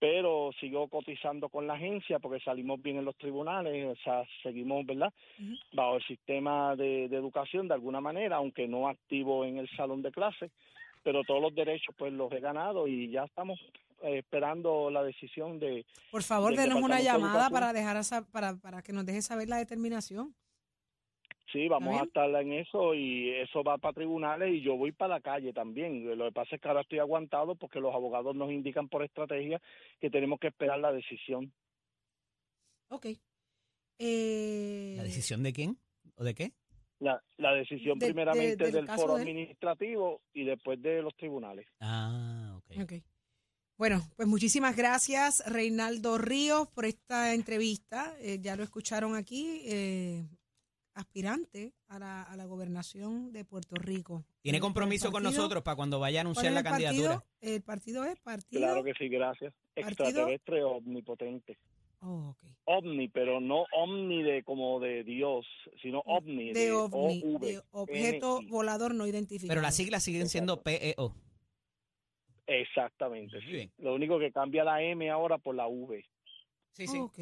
pero 0.00 0.50
sigo 0.60 0.86
cotizando 0.88 1.48
con 1.48 1.66
la 1.66 1.74
agencia 1.74 2.20
porque 2.20 2.40
salimos 2.42 2.80
bien 2.80 2.98
en 2.98 3.04
los 3.04 3.16
tribunales, 3.16 3.86
o 3.98 4.02
sea, 4.02 4.22
seguimos, 4.44 4.86
¿verdad? 4.86 5.12
Bajo 5.72 5.96
el 5.96 6.04
sistema 6.04 6.76
de, 6.76 7.08
de 7.08 7.16
educación 7.16 7.66
de 7.66 7.74
alguna 7.74 8.00
manera, 8.00 8.36
aunque 8.36 8.68
no 8.68 8.88
activo 8.88 9.44
en 9.44 9.58
el 9.58 9.68
salón 9.70 10.02
de 10.02 10.12
clase, 10.12 10.50
pero 11.02 11.24
todos 11.24 11.40
los 11.40 11.54
derechos 11.54 11.94
pues 11.96 12.12
los 12.12 12.30
he 12.32 12.40
ganado 12.40 12.86
y 12.86 13.10
ya 13.10 13.24
estamos 13.24 13.58
eh, 14.02 14.18
esperando 14.18 14.90
la 14.90 15.02
decisión 15.02 15.58
de... 15.58 15.84
Por 16.10 16.22
favor, 16.22 16.54
denos 16.54 16.80
una 16.80 17.00
llamada 17.00 17.50
para 17.50 17.72
dejar 17.72 17.96
a 17.96 18.02
para, 18.30 18.56
para 18.56 18.82
que 18.82 18.92
nos 18.92 19.06
deje 19.06 19.22
saber 19.22 19.48
la 19.48 19.58
determinación. 19.58 20.34
Sí, 21.52 21.66
vamos 21.66 21.98
a 21.98 22.04
estar 22.04 22.28
en 22.42 22.52
eso 22.52 22.94
y 22.94 23.30
eso 23.30 23.64
va 23.64 23.78
para 23.78 23.94
tribunales 23.94 24.52
y 24.52 24.60
yo 24.60 24.76
voy 24.76 24.92
para 24.92 25.14
la 25.14 25.20
calle 25.20 25.54
también. 25.54 26.04
Lo 26.18 26.26
que 26.26 26.32
pasa 26.32 26.56
es 26.56 26.60
que 26.60 26.68
ahora 26.68 26.82
estoy 26.82 26.98
aguantado 26.98 27.54
porque 27.54 27.80
los 27.80 27.94
abogados 27.94 28.36
nos 28.36 28.50
indican 28.52 28.88
por 28.88 29.02
estrategia 29.02 29.60
que 29.98 30.10
tenemos 30.10 30.38
que 30.38 30.48
esperar 30.48 30.78
la 30.78 30.92
decisión. 30.92 31.50
Ok. 32.90 33.06
Eh, 33.98 34.94
¿La 34.96 35.04
decisión 35.04 35.42
de 35.42 35.52
quién? 35.54 35.78
¿O 36.16 36.24
de 36.24 36.34
qué? 36.34 36.52
La, 37.00 37.22
la 37.36 37.52
decisión 37.52 37.98
De- 37.98 38.06
de- 38.06 38.12
primeramente 38.12 38.70
del 38.72 38.88
foro 38.88 39.14
administrativo 39.16 40.20
y 40.32 40.44
después 40.44 40.82
de 40.82 41.00
los 41.02 41.14
tribunales. 41.16 41.66
Ah, 41.80 42.58
ok. 42.58 42.82
Ok. 42.82 42.92
Bueno, 43.76 44.02
pues 44.16 44.26
muchísimas 44.26 44.74
gracias, 44.76 45.42
Reinaldo 45.46 46.18
Ríos, 46.18 46.66
por 46.68 46.84
esta 46.84 47.34
entrevista. 47.34 48.12
Eh, 48.18 48.38
ya 48.40 48.56
lo 48.56 48.64
escucharon 48.64 49.14
aquí, 49.14 49.62
eh, 49.66 50.26
aspirante 50.94 51.72
a 51.86 52.00
la, 52.00 52.22
a 52.24 52.34
la 52.36 52.44
gobernación 52.46 53.30
de 53.32 53.44
Puerto 53.44 53.76
Rico. 53.76 54.24
Tiene 54.42 54.58
compromiso 54.58 55.12
con 55.12 55.22
partido- 55.22 55.40
nosotros 55.42 55.62
para 55.62 55.76
cuando 55.76 56.00
vaya 56.00 56.20
a 56.20 56.24
¿cuál 56.24 56.26
anunciar 56.32 56.52
la 56.52 56.62
partido? 56.64 56.88
candidatura. 56.90 57.24
El 57.40 57.62
partido 57.62 58.04
es 58.04 58.18
partido. 58.18 58.60
Claro 58.62 58.82
que 58.82 58.94
sí, 58.94 59.08
gracias. 59.08 59.54
¿Partido? 59.76 59.88
Extraterrestre 60.08 60.64
omnipotente. 60.64 61.56
Oh, 62.00 62.30
ok. 62.30 62.44
Ovni, 62.64 63.08
pero 63.08 63.40
no 63.40 63.64
omni 63.72 64.22
de 64.22 64.44
como 64.44 64.78
de 64.78 65.02
Dios, 65.02 65.46
sino 65.82 66.00
ovni 66.06 66.52
De 66.52 66.70
ovni, 66.70 67.20
de 67.40 67.60
objeto 67.72 68.40
NI. 68.40 68.48
volador 68.48 68.94
no 68.94 69.06
identificado. 69.06 69.48
Pero 69.48 69.62
las 69.62 69.74
siglas 69.74 70.04
siguen 70.04 70.28
siendo 70.28 70.62
PEO. 70.62 71.14
Exactamente. 72.46 73.36
Muy 73.36 73.44
sí. 73.46 73.52
bien. 73.52 73.72
Lo 73.78 73.94
único 73.94 74.18
que 74.18 74.32
cambia 74.32 74.64
la 74.64 74.82
M 74.82 75.10
ahora 75.10 75.38
por 75.38 75.54
la 75.54 75.66
V. 75.66 76.04
Sí, 76.72 76.86
sí. 76.86 76.98
Ok. 76.98 77.18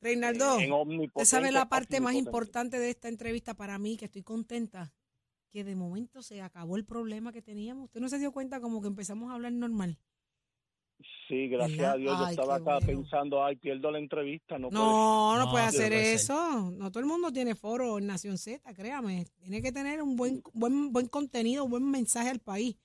Reinaldo, 0.00 0.56
usted 0.56 1.24
sabe 1.24 1.50
la 1.50 1.68
parte 1.68 2.00
más 2.00 2.14
importante 2.14 2.78
de 2.78 2.90
esta 2.90 3.08
entrevista 3.08 3.54
para 3.54 3.78
mí, 3.78 3.96
que 3.96 4.04
estoy 4.04 4.22
contenta, 4.22 4.92
que 5.50 5.64
de 5.64 5.74
momento 5.74 6.22
se 6.22 6.40
acabó 6.40 6.76
el 6.76 6.84
problema 6.84 7.32
que 7.32 7.42
teníamos. 7.42 7.86
Usted 7.86 8.00
no 8.00 8.08
se 8.08 8.18
dio 8.18 8.30
cuenta 8.30 8.60
como 8.60 8.80
que 8.80 8.86
empezamos 8.86 9.30
a 9.30 9.34
hablar 9.34 9.52
normal. 9.52 9.98
Sí, 11.28 11.48
gracias 11.48 11.78
¿Verdad? 11.78 11.92
a 11.92 11.96
Dios. 11.96 12.18
Yo 12.18 12.24
Ay, 12.24 12.30
estaba 12.34 12.54
acá 12.56 12.64
bueno. 12.78 12.86
pensando, 12.86 13.44
ay, 13.44 13.56
pierdo 13.56 13.90
la 13.90 13.98
entrevista. 13.98 14.58
No, 14.58 14.68
No, 14.70 15.36
no, 15.36 15.44
No, 15.44 15.50
puede 15.50 15.64
no 15.64 15.68
hacer 15.68 15.88
puede 15.92 16.04
ser. 16.04 16.14
eso. 16.14 16.70
No 16.72 16.90
todo 16.90 17.00
el 17.00 17.06
mundo 17.06 17.30
tiene 17.32 17.54
foro 17.54 17.98
en 17.98 18.06
Nación 18.06 18.38
Z, 18.38 18.72
créame. 18.74 19.26
Tiene 19.38 19.60
que 19.62 19.70
tener 19.70 20.02
un 20.02 20.16
buen, 20.16 20.42
buen, 20.54 20.92
buen 20.92 21.06
contenido, 21.06 21.64
un 21.64 21.70
buen 21.70 21.90
mensaje 21.90 22.30
al 22.30 22.40
país. 22.40 22.76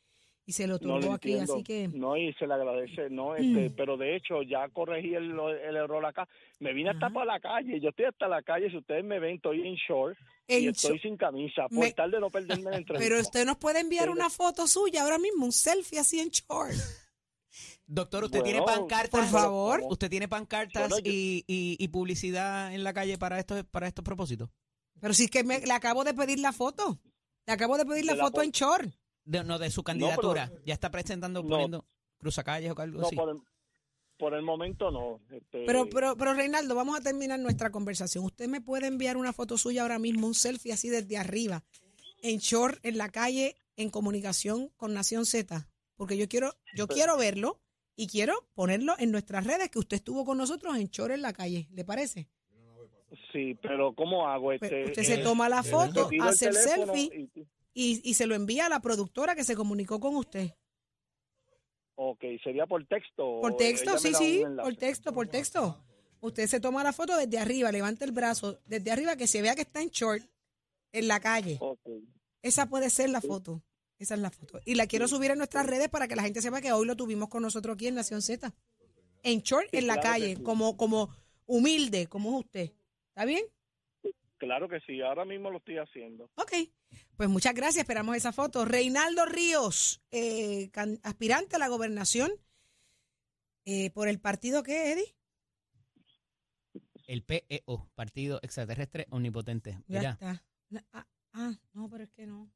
Y 0.45 0.51
se 0.51 0.67
lo 0.67 0.77
tuvo 0.77 0.95
aquí, 1.13 1.31
entiendo. 1.31 1.53
así 1.53 1.63
que... 1.63 1.87
No, 1.87 2.17
y 2.17 2.33
se 2.33 2.45
le 2.45 2.53
agradece, 2.53 3.09
no, 3.09 3.33
este, 3.33 3.69
Mm. 3.69 3.75
pero 3.77 3.95
de 3.95 4.17
hecho 4.17 4.41
ya 4.41 4.67
corregí 4.67 5.15
el, 5.15 5.31
el 5.39 5.75
error 5.77 6.05
acá. 6.05 6.27
Me 6.59 6.73
vine 6.73 6.89
hasta 6.89 7.09
para 7.11 7.25
la 7.25 7.39
calle. 7.39 7.79
Yo 7.79 7.89
estoy 7.91 8.05
hasta 8.05 8.27
la 8.27 8.41
calle. 8.41 8.69
Si 8.69 8.75
ustedes 8.75 9.05
me 9.05 9.19
ven, 9.19 9.35
estoy 9.35 9.65
en 9.65 9.75
short 9.75 10.17
y 10.49 10.67
estoy 10.67 10.99
sin 10.99 11.15
camisa. 11.15 11.69
Por 11.69 11.79
Me- 11.79 11.93
tal 11.93 12.11
de 12.11 12.19
no 12.19 12.29
perderme 12.29 12.71
la 12.71 12.77
entrevista. 12.77 13.07
Pero 13.09 13.21
usted 13.21 13.45
nos 13.45 13.55
puede 13.55 13.79
enviar 13.79 14.09
una 14.09 14.29
foto 14.29 14.67
suya 14.67 15.03
ahora 15.03 15.17
mismo, 15.17 15.45
un 15.45 15.53
selfie 15.53 15.99
así 15.99 16.19
en 16.19 16.27
short. 16.27 16.73
Doctor, 17.85 18.23
¿usted 18.25 18.39
Bueno, 18.39 18.51
tiene 18.65 18.65
pancartas? 18.65 19.09
Por 19.09 19.25
favor. 19.29 19.81
¿Usted 19.89 20.09
tiene 20.09 20.27
pancartas 20.27 20.89
Bueno, 20.89 21.03
yo- 21.05 21.11
y, 21.11 21.43
y- 21.47 21.77
y 21.79 21.87
publicidad 21.89 22.73
en 22.73 22.83
la 22.83 22.93
calle 22.93 23.17
para 23.17 23.39
estos, 23.39 23.63
para 23.65 23.87
estos 23.87 24.03
propósitos? 24.03 24.49
Pero 24.99 25.13
sí 25.13 25.27
que 25.27 25.43
me, 25.43 25.59
le 25.59 25.73
acabo 25.73 26.03
de 26.03 26.13
pedir 26.13 26.39
la 26.39 26.53
foto. 26.53 26.99
Le 27.45 27.53
acabo 27.53 27.77
de 27.77 27.85
pedir 27.85 28.05
la 28.05 28.13
De 28.13 28.17
la 28.19 28.23
foto 28.25 28.41
fo- 28.41 28.43
en 28.45 28.51
short. 28.51 28.93
De, 29.25 29.43
no, 29.43 29.59
de 29.59 29.69
su 29.69 29.83
candidatura. 29.83 30.51
ya 30.65 30.73
está 30.73 30.89
presentando, 30.91 31.43
No. 31.43 31.49
poniendo 31.49 31.85
cruzacalles 32.17 32.71
o 32.75 32.79
algo 32.81 33.01
No, 33.01 33.07
así. 33.07 33.15
por 33.15 33.29
el- 33.29 33.41
por 34.17 34.33
el 34.33 34.41
momento 34.43 34.89
no. 34.91 35.19
Este, 35.29 35.65
Pero, 35.65 35.89
pero, 35.89 36.15
pero 36.15 36.33
Reinaldo, 36.33 36.75
vamos 36.75 36.97
a 36.97 37.01
terminar 37.01 37.39
nuestra 37.39 37.71
conversación. 37.71 38.23
¿Usted 38.23 38.47
me 38.47 38.61
puede 38.61 38.87
enviar 38.87 39.17
una 39.17 39.33
foto 39.33 39.57
suya 39.57 39.81
ahora 39.81 39.99
mismo, 39.99 40.27
un 40.27 40.35
selfie 40.35 40.71
así 40.71 40.87
desde 40.89 41.17
arriba, 41.17 41.63
en 42.21 42.37
short, 42.39 42.79
en 42.85 42.97
la 42.97 43.09
calle, 43.09 43.57
en 43.75 43.89
comunicación 43.89 44.69
con 44.77 44.93
Nación 44.93 45.25
Z? 45.25 45.67
Porque 45.95 46.17
yo 46.17 46.27
quiero, 46.27 46.53
yo 46.75 46.87
quiero 46.87 47.17
verlo 47.17 47.61
y 47.95 48.07
quiero 48.07 48.33
ponerlo 48.55 48.95
en 48.97 49.11
nuestras 49.11 49.45
redes 49.45 49.69
que 49.69 49.79
usted 49.79 49.97
estuvo 49.97 50.25
con 50.25 50.37
nosotros 50.37 50.75
en 50.77 50.87
short 50.87 51.13
en 51.13 51.21
la 51.21 51.33
calle. 51.33 51.67
¿Le 51.71 51.85
parece? 51.85 52.27
Sí, 53.31 53.55
pero 53.61 53.93
¿cómo 53.93 54.27
hago? 54.27 54.47
Pues 54.57 54.63
Este, 54.63 54.85
usted 54.85 55.03
se 55.03 55.13
eh, 55.15 55.23
toma 55.23 55.49
la 55.49 55.61
te 55.61 55.69
foto, 55.69 56.09
hace 56.21 56.47
el 56.47 56.55
selfie 56.55 57.29
y- 57.35 57.47
y, 57.75 58.01
y 58.09 58.13
se 58.15 58.25
lo 58.27 58.33
envía 58.35 58.65
a 58.65 58.69
la 58.69 58.79
productora 58.79 59.35
que 59.35 59.43
se 59.43 59.55
comunicó 59.55 59.99
con 59.99 60.15
usted. 60.15 60.51
ok, 61.95 62.23
sería 62.43 62.65
por 62.65 62.85
texto. 62.87 63.39
Por 63.41 63.55
texto, 63.57 63.97
sí, 63.99 64.13
sí, 64.15 64.43
por 64.61 64.75
texto, 64.75 65.13
por 65.13 65.27
texto. 65.27 65.83
Usted 66.21 66.47
se 66.47 66.59
toma 66.59 66.83
la 66.83 66.93
foto 66.93 67.15
desde 67.17 67.37
arriba, 67.37 67.71
levanta 67.71 68.05
el 68.05 68.11
brazo 68.13 68.59
desde 68.65 68.91
arriba 68.91 69.15
que 69.15 69.27
se 69.27 69.41
vea 69.41 69.55
que 69.55 69.61
está 69.61 69.81
en 69.81 69.89
short 69.89 70.23
en 70.91 71.07
la 71.07 71.19
calle. 71.19 71.57
Ok. 71.59 71.79
Esa 72.41 72.67
puede 72.67 72.89
ser 72.89 73.09
la 73.09 73.21
foto. 73.21 73.61
Esa 73.99 74.15
es 74.15 74.19
la 74.19 74.31
foto. 74.31 74.59
Y 74.65 74.75
la 74.75 74.87
quiero 74.87 75.07
subir 75.07 75.31
en 75.31 75.37
nuestras 75.37 75.65
redes 75.65 75.89
para 75.89 76.07
que 76.07 76.15
la 76.15 76.23
gente 76.23 76.41
sepa 76.41 76.61
que 76.61 76.71
hoy 76.71 76.85
lo 76.85 76.95
tuvimos 76.95 77.29
con 77.29 77.41
nosotros 77.41 77.75
aquí 77.75 77.87
en 77.87 77.95
Nación 77.95 78.21
Z. 78.21 78.53
En 79.23 79.39
short, 79.39 79.67
Sí, 79.71 79.77
en 79.77 79.87
la 79.87 79.95
claro 79.95 80.09
calle, 80.09 80.35
sí. 80.35 80.43
como, 80.43 80.75
como 80.75 81.15
humilde, 81.45 82.07
como 82.07 82.31
es 82.37 82.45
usted. 82.45 82.71
¿Está 83.09 83.25
bien? 83.25 83.43
Claro 84.37 84.67
que 84.67 84.81
sí, 84.81 84.99
ahora 85.01 85.23
mismo 85.23 85.49
lo 85.51 85.59
estoy 85.59 85.77
haciendo. 85.77 86.29
Ok. 86.35 86.51
Pues 87.15 87.29
muchas 87.29 87.53
gracias, 87.53 87.83
esperamos 87.83 88.17
esa 88.17 88.33
foto. 88.33 88.65
Reinaldo 88.65 89.25
Ríos, 89.25 90.01
eh, 90.11 90.69
aspirante 91.03 91.55
a 91.55 91.59
la 91.59 91.69
gobernación 91.69 92.31
eh, 93.65 93.89
por 93.91 94.09
el 94.09 94.19
partido 94.19 94.61
que, 94.63 94.91
Eddie. 94.91 95.15
El 97.07 97.23
PEO, 97.23 97.89
Partido 97.95 98.39
Extraterrestre 98.41 99.07
Omnipotente. 99.11 99.79
Ya 99.87 99.99
Mira, 99.99 100.11
está. 100.11 100.43
Ah, 100.91 101.07
ah, 101.33 101.53
no, 101.73 101.89
pero 101.89 102.03
es 102.03 102.11
que 102.11 102.25
no. 102.25 102.51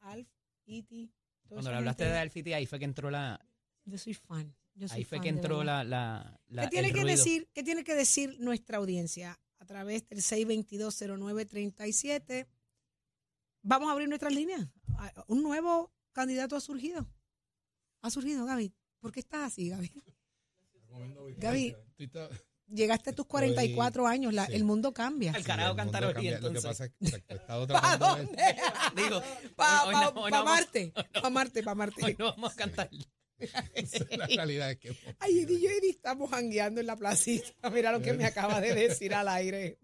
Alf, 0.00 0.28
Toda 0.68 1.08
cuando 1.48 1.70
le 1.70 1.76
hablaste 1.78 2.04
de 2.04 2.18
Alfiti, 2.18 2.52
ahí 2.52 2.66
fue 2.66 2.78
que 2.78 2.84
entró 2.84 3.10
la, 3.10 3.40
Yo 3.84 3.96
soy 3.98 4.12
fan. 4.14 4.54
Yo 4.74 4.86
soy 4.88 4.98
ahí 4.98 5.04
fue 5.04 5.16
fan, 5.18 5.22
que 5.22 5.28
entró 5.30 5.64
la, 5.64 5.82
la, 5.82 6.38
la- 6.48 6.62
¿Qué 6.64 6.68
tiene 6.68 6.88
el 6.88 6.94
que 6.94 7.00
ruido. 7.02 7.16
decir, 7.16 7.48
qué 7.54 7.62
tiene 7.62 7.84
que 7.84 7.94
decir 7.94 8.36
nuestra 8.38 8.76
audiencia 8.78 9.40
a 9.58 9.64
través 9.64 10.06
del 10.08 10.18
6220937? 10.20 12.46
Vamos 13.62 13.88
a 13.88 13.92
abrir 13.92 14.08
nuestras 14.08 14.32
líneas. 14.34 14.68
Ah, 14.96 15.24
Un 15.26 15.42
nuevo 15.42 15.90
candidato 16.12 16.54
ha 16.54 16.60
surgido. 16.60 17.08
Ha 18.02 18.10
surgido, 18.10 18.44
Gaby. 18.46 18.72
¿Por 19.00 19.10
qué 19.12 19.20
estás 19.20 19.52
así, 19.52 19.68
Gaby? 19.70 19.90
Gaby, 21.38 21.74
llegaste 22.70 23.10
a 23.10 23.12
tus 23.14 23.26
44 23.26 24.06
años, 24.06 24.32
la- 24.34 24.46
sí. 24.46 24.52
el 24.54 24.64
mundo 24.64 24.92
cambia. 24.92 25.34
Sí, 25.34 25.42
carajo 25.42 25.70
el 25.70 25.76
mundo 25.76 25.82
cantar 25.92 26.04
hoy, 26.04 26.12
cambia. 26.14 26.30
Lo 26.32 26.40
que 26.40 26.46
entonces. 26.58 26.68
pasa 26.70 26.84
es 26.84 26.90
que 26.90 27.04
exacto, 27.06 27.34
he 27.34 27.36
estado 27.36 27.66
¿Para 27.68 27.80
tratando 27.80 28.06
de 28.06 28.14
ver- 28.14 28.26
dónde? 28.26 29.02
Digo, 29.02 29.22
Para 29.56 29.84
vamos- 29.84 30.44
Marte. 30.44 30.92
Para 31.12 31.30
Marte, 31.30 31.62
para 31.62 31.74
Marte. 31.74 32.04
Hoy 32.04 32.16
no 32.18 32.24
vamos 32.26 32.52
a 32.52 32.56
cantar. 32.56 32.90
la 34.10 34.26
realidad 34.26 34.70
es 34.72 34.78
que 34.78 34.96
Ay, 35.20 35.40
Eddie 35.40 35.58
y 35.58 35.62
yo 35.62 35.70
Eddie 35.70 35.90
estamos 35.90 36.28
jangueando 36.30 36.80
en 36.80 36.86
la 36.88 36.96
placita. 36.96 37.70
Mira 37.70 37.92
lo 37.92 38.02
que 38.02 38.12
me 38.12 38.24
acaba 38.24 38.60
de 38.60 38.74
decir 38.74 39.14
al 39.14 39.28
aire. 39.28 39.78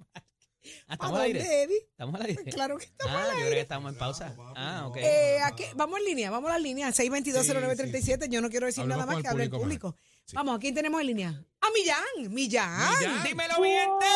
Ah, 0.88 0.96
¿Para 0.96 1.10
¿Estamos 1.10 1.18
al 1.18 1.24
aire? 1.26 1.62
Eddie? 1.62 1.78
¿Estamos 1.90 2.14
al 2.20 2.26
aire? 2.26 2.42
Pues 2.42 2.54
claro 2.54 2.78
que 2.78 2.84
estamos 2.84 3.14
Ah, 3.14 3.20
al 3.22 3.24
yo 3.24 3.30
aire. 3.32 3.44
creo 3.46 3.54
que 3.54 3.60
estamos 3.60 3.92
en 3.92 3.98
pausa. 3.98 4.34
Ah, 4.56 4.84
ok. 4.86 4.96
Eh, 4.96 5.38
aquí, 5.44 5.64
vamos 5.74 5.98
en 5.98 6.04
línea, 6.06 6.30
vamos 6.30 6.50
a 6.50 6.54
la 6.54 6.58
línea, 6.58 6.88
6220937. 6.92 8.28
Yo 8.28 8.40
no 8.40 8.48
quiero 8.50 8.66
decir 8.66 8.82
Hablemos 8.82 9.04
nada 9.04 9.14
más 9.14 9.22
que 9.22 9.28
hable 9.28 9.44
el 9.44 9.50
público 9.50 9.90
público. 9.92 9.96
Sí. 10.24 10.36
Vamos, 10.36 10.56
¿a 10.56 10.58
quién 10.58 10.74
tenemos 10.74 11.00
en 11.00 11.06
línea? 11.08 11.28
A 11.60 11.70
Millán, 11.70 12.32
Millán. 12.32 12.78
Millán. 12.98 13.22
¡Dímelo, 13.24 13.60
mi 13.60 13.68
gente! 13.68 14.06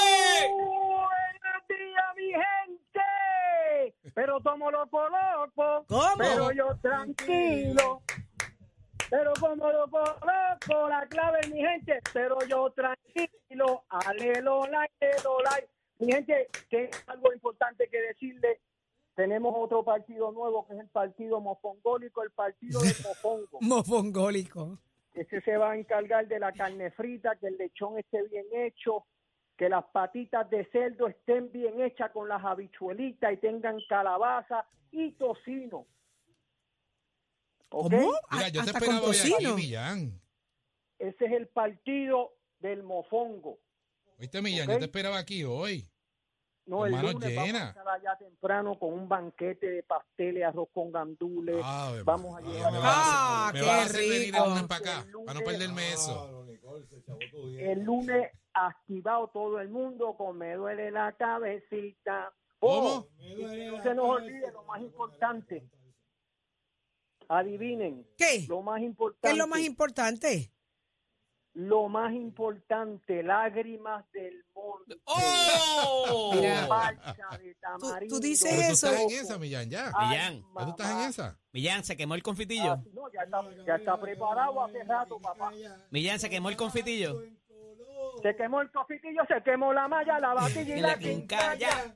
Buenos 0.54 1.68
días, 1.68 2.04
mi 2.16 2.32
gente. 2.32 4.12
Pero 4.14 4.40
como 4.42 4.70
loco, 4.70 5.00
loco. 5.08 5.84
¿Cómo? 5.86 6.14
Pero 6.16 6.52
yo 6.52 6.78
tranquilo. 6.82 8.02
Pero 9.10 9.32
como 9.40 9.70
loco, 9.70 9.98
loco, 10.00 10.88
la 10.88 11.06
clave, 11.08 11.40
mi 11.52 11.60
gente. 11.60 12.00
Pero 12.12 12.36
yo 12.48 12.70
tranquilo. 12.72 13.84
Alelo, 13.88 14.66
like, 14.66 14.92
alelo, 15.00 15.40
like. 15.44 15.68
Mi 15.98 16.12
gente, 16.12 16.48
tengo 16.70 16.90
algo 17.06 17.32
importante 17.32 17.88
que 17.88 18.00
decirle. 18.00 18.60
Tenemos 19.14 19.52
otro 19.56 19.82
partido 19.82 20.30
nuevo 20.30 20.64
que 20.66 20.74
es 20.74 20.80
el 20.80 20.88
partido 20.88 21.40
mofongólico, 21.40 22.22
el 22.22 22.30
partido 22.30 22.80
del 22.80 22.94
mofongo. 23.04 23.58
Mofongólico. 23.60 24.78
Ese 25.12 25.40
se 25.40 25.56
va 25.56 25.72
a 25.72 25.76
encargar 25.76 26.28
de 26.28 26.38
la 26.38 26.52
carne 26.52 26.92
frita, 26.92 27.34
que 27.36 27.48
el 27.48 27.56
lechón 27.56 27.98
esté 27.98 28.22
bien 28.28 28.46
hecho, 28.52 29.06
que 29.56 29.68
las 29.68 29.84
patitas 29.86 30.48
de 30.48 30.64
cerdo 30.66 31.08
estén 31.08 31.50
bien 31.50 31.80
hechas 31.80 32.12
con 32.12 32.28
las 32.28 32.44
habichuelitas 32.44 33.32
y 33.32 33.36
tengan 33.38 33.78
calabaza 33.88 34.64
y 34.92 35.10
tocino. 35.12 35.86
¿Cómo? 37.68 38.12
Mira, 38.30 38.48
yo 38.48 38.62
te 38.62 38.70
Hasta 38.70 38.78
con 38.78 38.82
esperaba 38.82 39.06
hoy 39.08 39.16
aquí, 39.18 39.30
tocino. 39.30 39.54
Millán. 39.56 40.20
Ese 41.00 41.24
es 41.24 41.32
el 41.32 41.48
partido 41.48 42.34
del 42.60 42.84
mofongo. 42.84 43.58
Oíste, 44.18 44.42
Millán, 44.42 44.66
Ok. 44.68 44.72
yo 44.74 44.78
te 44.80 44.84
esperaba 44.86 45.18
aquí 45.18 45.44
hoy. 45.44 45.88
No, 46.66 46.84
el 46.84 46.92
Hermano, 46.92 47.12
lunes 47.12 47.28
llena. 47.30 47.42
vamos 47.44 47.54
a 47.54 47.68
estar 47.68 47.88
allá 47.88 48.18
temprano 48.18 48.78
con 48.78 48.92
un 48.92 49.08
banquete 49.08 49.70
de 49.70 49.82
pasteles, 49.84 50.44
arroz 50.44 50.68
con 50.74 50.92
gandules. 50.92 51.56
Ave 51.64 52.02
vamos 52.02 52.34
a 52.34 52.38
a- 52.38 52.68
a 52.68 52.70
Ah, 52.82 53.48
hacer- 53.48 53.54
me 53.54 53.60
qué 53.60 53.66
vas 53.66 53.78
a 53.78 53.84
hacer 53.84 54.00
venir 54.00 54.20
rico. 54.26 54.36
el 54.44 54.48
lunes 54.50 54.62
para 54.64 54.80
acá, 54.80 55.06
para 55.24 55.38
no 55.38 55.44
perderme 55.46 55.92
eso. 55.92 56.46
El 57.58 57.82
lunes 57.84 58.30
activado 58.52 59.28
todo 59.28 59.60
el 59.60 59.68
mundo 59.70 60.14
con 60.16 60.36
me 60.36 60.54
duele 60.56 60.90
la 60.90 61.12
cabecita. 61.12 62.34
Oh, 62.60 63.06
¿Cómo? 63.08 63.08
no 63.18 63.82
se 63.82 63.94
nos 63.94 64.04
olvide 64.10 64.52
lo 64.52 64.62
más 64.64 64.82
importante. 64.82 65.70
Adivinen. 67.28 68.06
¿Qué? 68.16 68.46
Lo 68.48 68.62
más 68.62 68.80
¿Qué 68.80 68.84
importante. 68.86 69.30
es 69.30 69.36
lo 69.38 69.46
más 69.46 69.60
importante? 69.60 70.52
Lo 71.60 71.88
más 71.88 72.12
importante, 72.12 73.20
lágrimas 73.24 74.04
del 74.12 74.44
monte. 74.54 74.94
¡Oh! 75.06 76.30
De 76.34 76.52
Tú, 76.56 77.58
tamarindo. 77.60 78.14
tú 78.14 78.20
dices 78.20 78.48
Pero 78.48 78.66
tú 78.68 78.72
eso. 78.74 78.86
estás 78.86 79.00
en 79.00 79.10
esa, 79.10 79.38
Millán, 79.38 79.68
ya. 79.68 79.90
Ay, 79.92 80.08
Millán, 80.08 80.44
¿Ya 80.56 80.64
tú 80.64 80.70
estás 80.70 80.90
en 80.92 80.98
esa? 81.08 81.38
Millán, 81.50 81.82
se 81.82 81.96
quemó 81.96 82.14
el 82.14 82.22
confitillo. 82.22 82.72
Ah, 82.74 82.82
no, 82.94 83.12
ya 83.12 83.22
está, 83.22 83.40
ya 83.66 83.74
está 83.74 84.00
preparado 84.00 84.62
hace 84.64 84.84
rato, 84.84 85.18
papá. 85.18 85.50
Millán, 85.90 86.20
se 86.20 86.30
quemó 86.30 86.48
el 86.48 86.56
confitillo. 86.56 87.20
Se 88.22 88.36
quemó 88.36 88.60
el 88.60 88.70
cofitillo, 88.70 89.22
se 89.26 89.42
quemó 89.42 89.72
la 89.72 89.88
malla, 89.88 90.20
la 90.20 90.34
batilla 90.34 90.76
y 90.76 90.80
la 90.80 90.88
la 90.90 90.98
quincalla. 91.00 91.94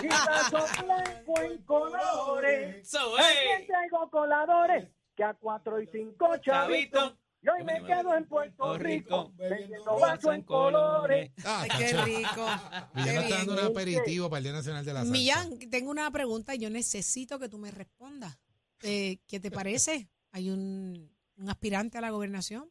Y 0.00 0.06
la 0.06 0.48
son 0.48 0.86
blanco 0.86 1.40
en 1.40 1.58
colores. 1.64 2.88
So, 2.88 2.98
También 3.16 3.58
hey. 3.58 3.66
traigo 3.66 4.08
coladores 4.10 4.88
que 5.16 5.24
a 5.24 5.34
cuatro 5.34 5.80
y 5.80 5.88
cinco 5.88 6.36
chavitos. 6.38 7.14
Chavito. 7.42 7.44
Y 7.44 7.48
hoy 7.48 7.64
me 7.64 7.84
quedo 7.86 8.14
en 8.14 8.24
Puerto 8.26 8.78
Rico 8.78 9.32
vendiendo 9.36 9.98
vasos 9.98 10.34
en 10.34 10.42
colores. 10.42 11.32
Ah, 11.44 11.62
Ay, 11.62 11.70
qué 11.78 11.92
rico. 12.04 12.46
Millán 12.94 13.16
está 13.24 13.36
dando 13.38 13.52
un 13.54 13.58
aperitivo 13.60 14.30
para 14.30 14.38
el 14.38 14.44
Día 14.44 14.52
Nacional 14.52 14.84
de 14.84 14.92
la 14.92 15.00
Salsa. 15.00 15.12
Millán, 15.12 15.58
tengo 15.70 15.90
una 15.90 16.10
pregunta 16.10 16.54
y 16.54 16.58
yo 16.58 16.70
necesito 16.70 17.38
que 17.38 17.48
tú 17.48 17.58
me 17.58 17.70
respondas. 17.70 18.38
Eh, 18.82 19.18
¿Qué 19.26 19.40
te 19.40 19.50
parece? 19.50 20.08
¿Hay 20.32 20.50
un, 20.50 21.10
un 21.36 21.48
aspirante 21.50 21.98
a 21.98 22.00
la 22.00 22.10
gobernación? 22.10 22.70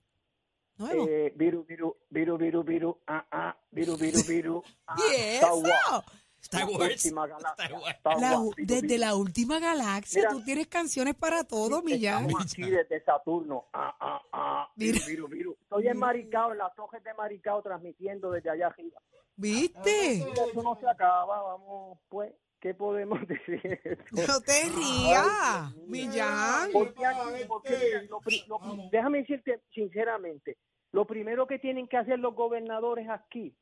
¿Nuevo? 0.77 1.05
Eh, 1.07 1.33
viru, 1.35 1.63
viru, 1.65 1.97
viru, 2.09 2.37
viru, 2.37 2.63
viru, 2.63 3.01
ah, 3.07 3.27
ah, 3.31 3.57
viru, 3.71 3.97
viru, 3.97 4.23
viru. 4.27 4.63
ah, 4.87 4.95
¿Y 5.11 5.15
eso? 5.15 6.03
Wars, 6.41 6.49
Star 6.49 6.61
la 6.69 6.77
Wars. 6.77 6.91
última 7.05 7.27
galaxia, 7.27 7.65
Star 7.65 7.73
Wars. 7.81 7.95
Star 7.97 8.19
La- 8.19 8.39
Wars, 8.39 8.55
viru, 8.55 8.67
desde 8.67 8.87
viru. 8.87 8.99
la 8.99 9.15
última 9.15 9.59
galaxia, 9.59 10.19
Mira. 10.21 10.31
tú 10.31 10.43
tienes 10.43 10.67
canciones 10.67 11.15
para 11.15 11.43
todo, 11.43 11.81
Millán. 11.83 12.27
Aquí 12.39 12.63
desde 12.69 13.03
Saturno. 13.03 13.65
Ah, 13.73 13.95
ah, 13.99 14.21
ah. 14.33 14.71
Viru, 14.75 14.93
Mira. 14.95 15.05
viru, 15.07 15.27
viru. 15.27 15.57
Estoy 15.61 15.87
en 15.87 15.97
Maricao, 15.97 16.51
en 16.51 16.57
las 16.57 16.73
torres 16.75 17.03
de 17.03 17.13
Maricao, 17.13 17.61
transmitiendo 17.61 18.31
desde 18.31 18.49
allá 18.49 18.67
arriba. 18.67 18.99
¿Viste? 19.35 20.13
Eso 20.17 20.61
no 20.63 20.77
se 20.79 20.87
acaba, 20.89 21.41
vamos, 21.41 21.97
pues, 22.09 22.33
¿qué 22.59 22.73
podemos 22.73 23.19
decir? 23.27 23.79
No 24.11 24.41
te 24.41 24.63
rías, 24.69 25.75
Millán. 25.87 26.69
Porque 26.73 27.05
aquí, 27.05 27.45
porque 27.47 27.69
mira, 27.77 28.01
lo 28.09 28.19
pri- 28.19 28.43
lo 28.47 28.59
pri- 28.59 28.89
déjame 28.91 29.19
decirte 29.19 29.61
sinceramente, 29.73 30.57
lo 30.91 31.05
primero 31.05 31.47
que 31.47 31.57
tienen 31.59 31.87
que 31.87 31.97
hacer 31.97 32.19
los 32.19 32.35
gobernadores 32.35 33.07
aquí 33.09 33.55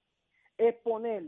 es 0.57 0.75
poner 0.83 1.23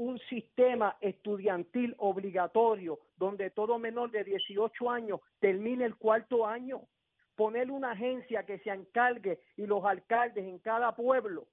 un 0.00 0.18
sistema 0.30 0.96
estudiantil 1.02 1.94
obligatorio 1.98 2.98
donde 3.18 3.50
todo 3.50 3.78
menor 3.78 4.10
de 4.10 4.24
18 4.24 4.90
años 4.90 5.20
termine 5.40 5.84
el 5.84 5.96
cuarto 5.96 6.46
año, 6.46 6.88
poner 7.36 7.70
una 7.70 7.90
agencia 7.92 8.46
que 8.46 8.60
se 8.60 8.70
encargue 8.70 9.40
y 9.58 9.66
los 9.66 9.84
alcaldes 9.84 10.46
en 10.46 10.58
cada 10.58 10.96
pueblo 10.96 11.48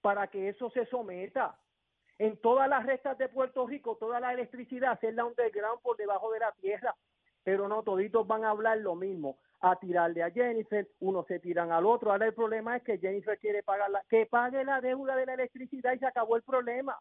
para 0.00 0.26
que 0.26 0.48
eso 0.48 0.70
se 0.70 0.86
someta. 0.86 1.56
En 2.18 2.36
todas 2.38 2.68
las 2.68 2.84
restas 2.84 3.16
de 3.16 3.28
Puerto 3.28 3.64
Rico, 3.64 3.96
toda 3.96 4.18
la 4.18 4.32
electricidad, 4.32 4.92
hacerla 4.92 5.24
underground 5.24 5.80
por 5.80 5.96
debajo 5.96 6.32
de 6.32 6.40
la 6.40 6.50
tierra 6.52 6.96
pero 7.44 7.68
no 7.68 7.82
toditos 7.82 8.26
van 8.26 8.44
a 8.44 8.50
hablar 8.50 8.78
lo 8.78 8.96
mismo, 8.96 9.36
a 9.60 9.76
tirarle 9.76 10.22
a 10.22 10.30
Jennifer, 10.30 10.88
unos 11.00 11.26
se 11.26 11.38
tiran 11.38 11.70
al 11.70 11.86
otro. 11.86 12.10
Ahora 12.10 12.26
el 12.26 12.34
problema 12.34 12.76
es 12.76 12.82
que 12.82 12.98
Jennifer 12.98 13.38
quiere 13.38 13.62
pagar 13.62 13.90
la, 13.90 14.02
que 14.08 14.26
pague 14.26 14.64
la 14.64 14.80
deuda 14.80 15.14
de 15.14 15.26
la 15.26 15.34
electricidad 15.34 15.92
y 15.92 15.98
se 15.98 16.06
acabó 16.06 16.36
el 16.36 16.42
problema. 16.42 16.98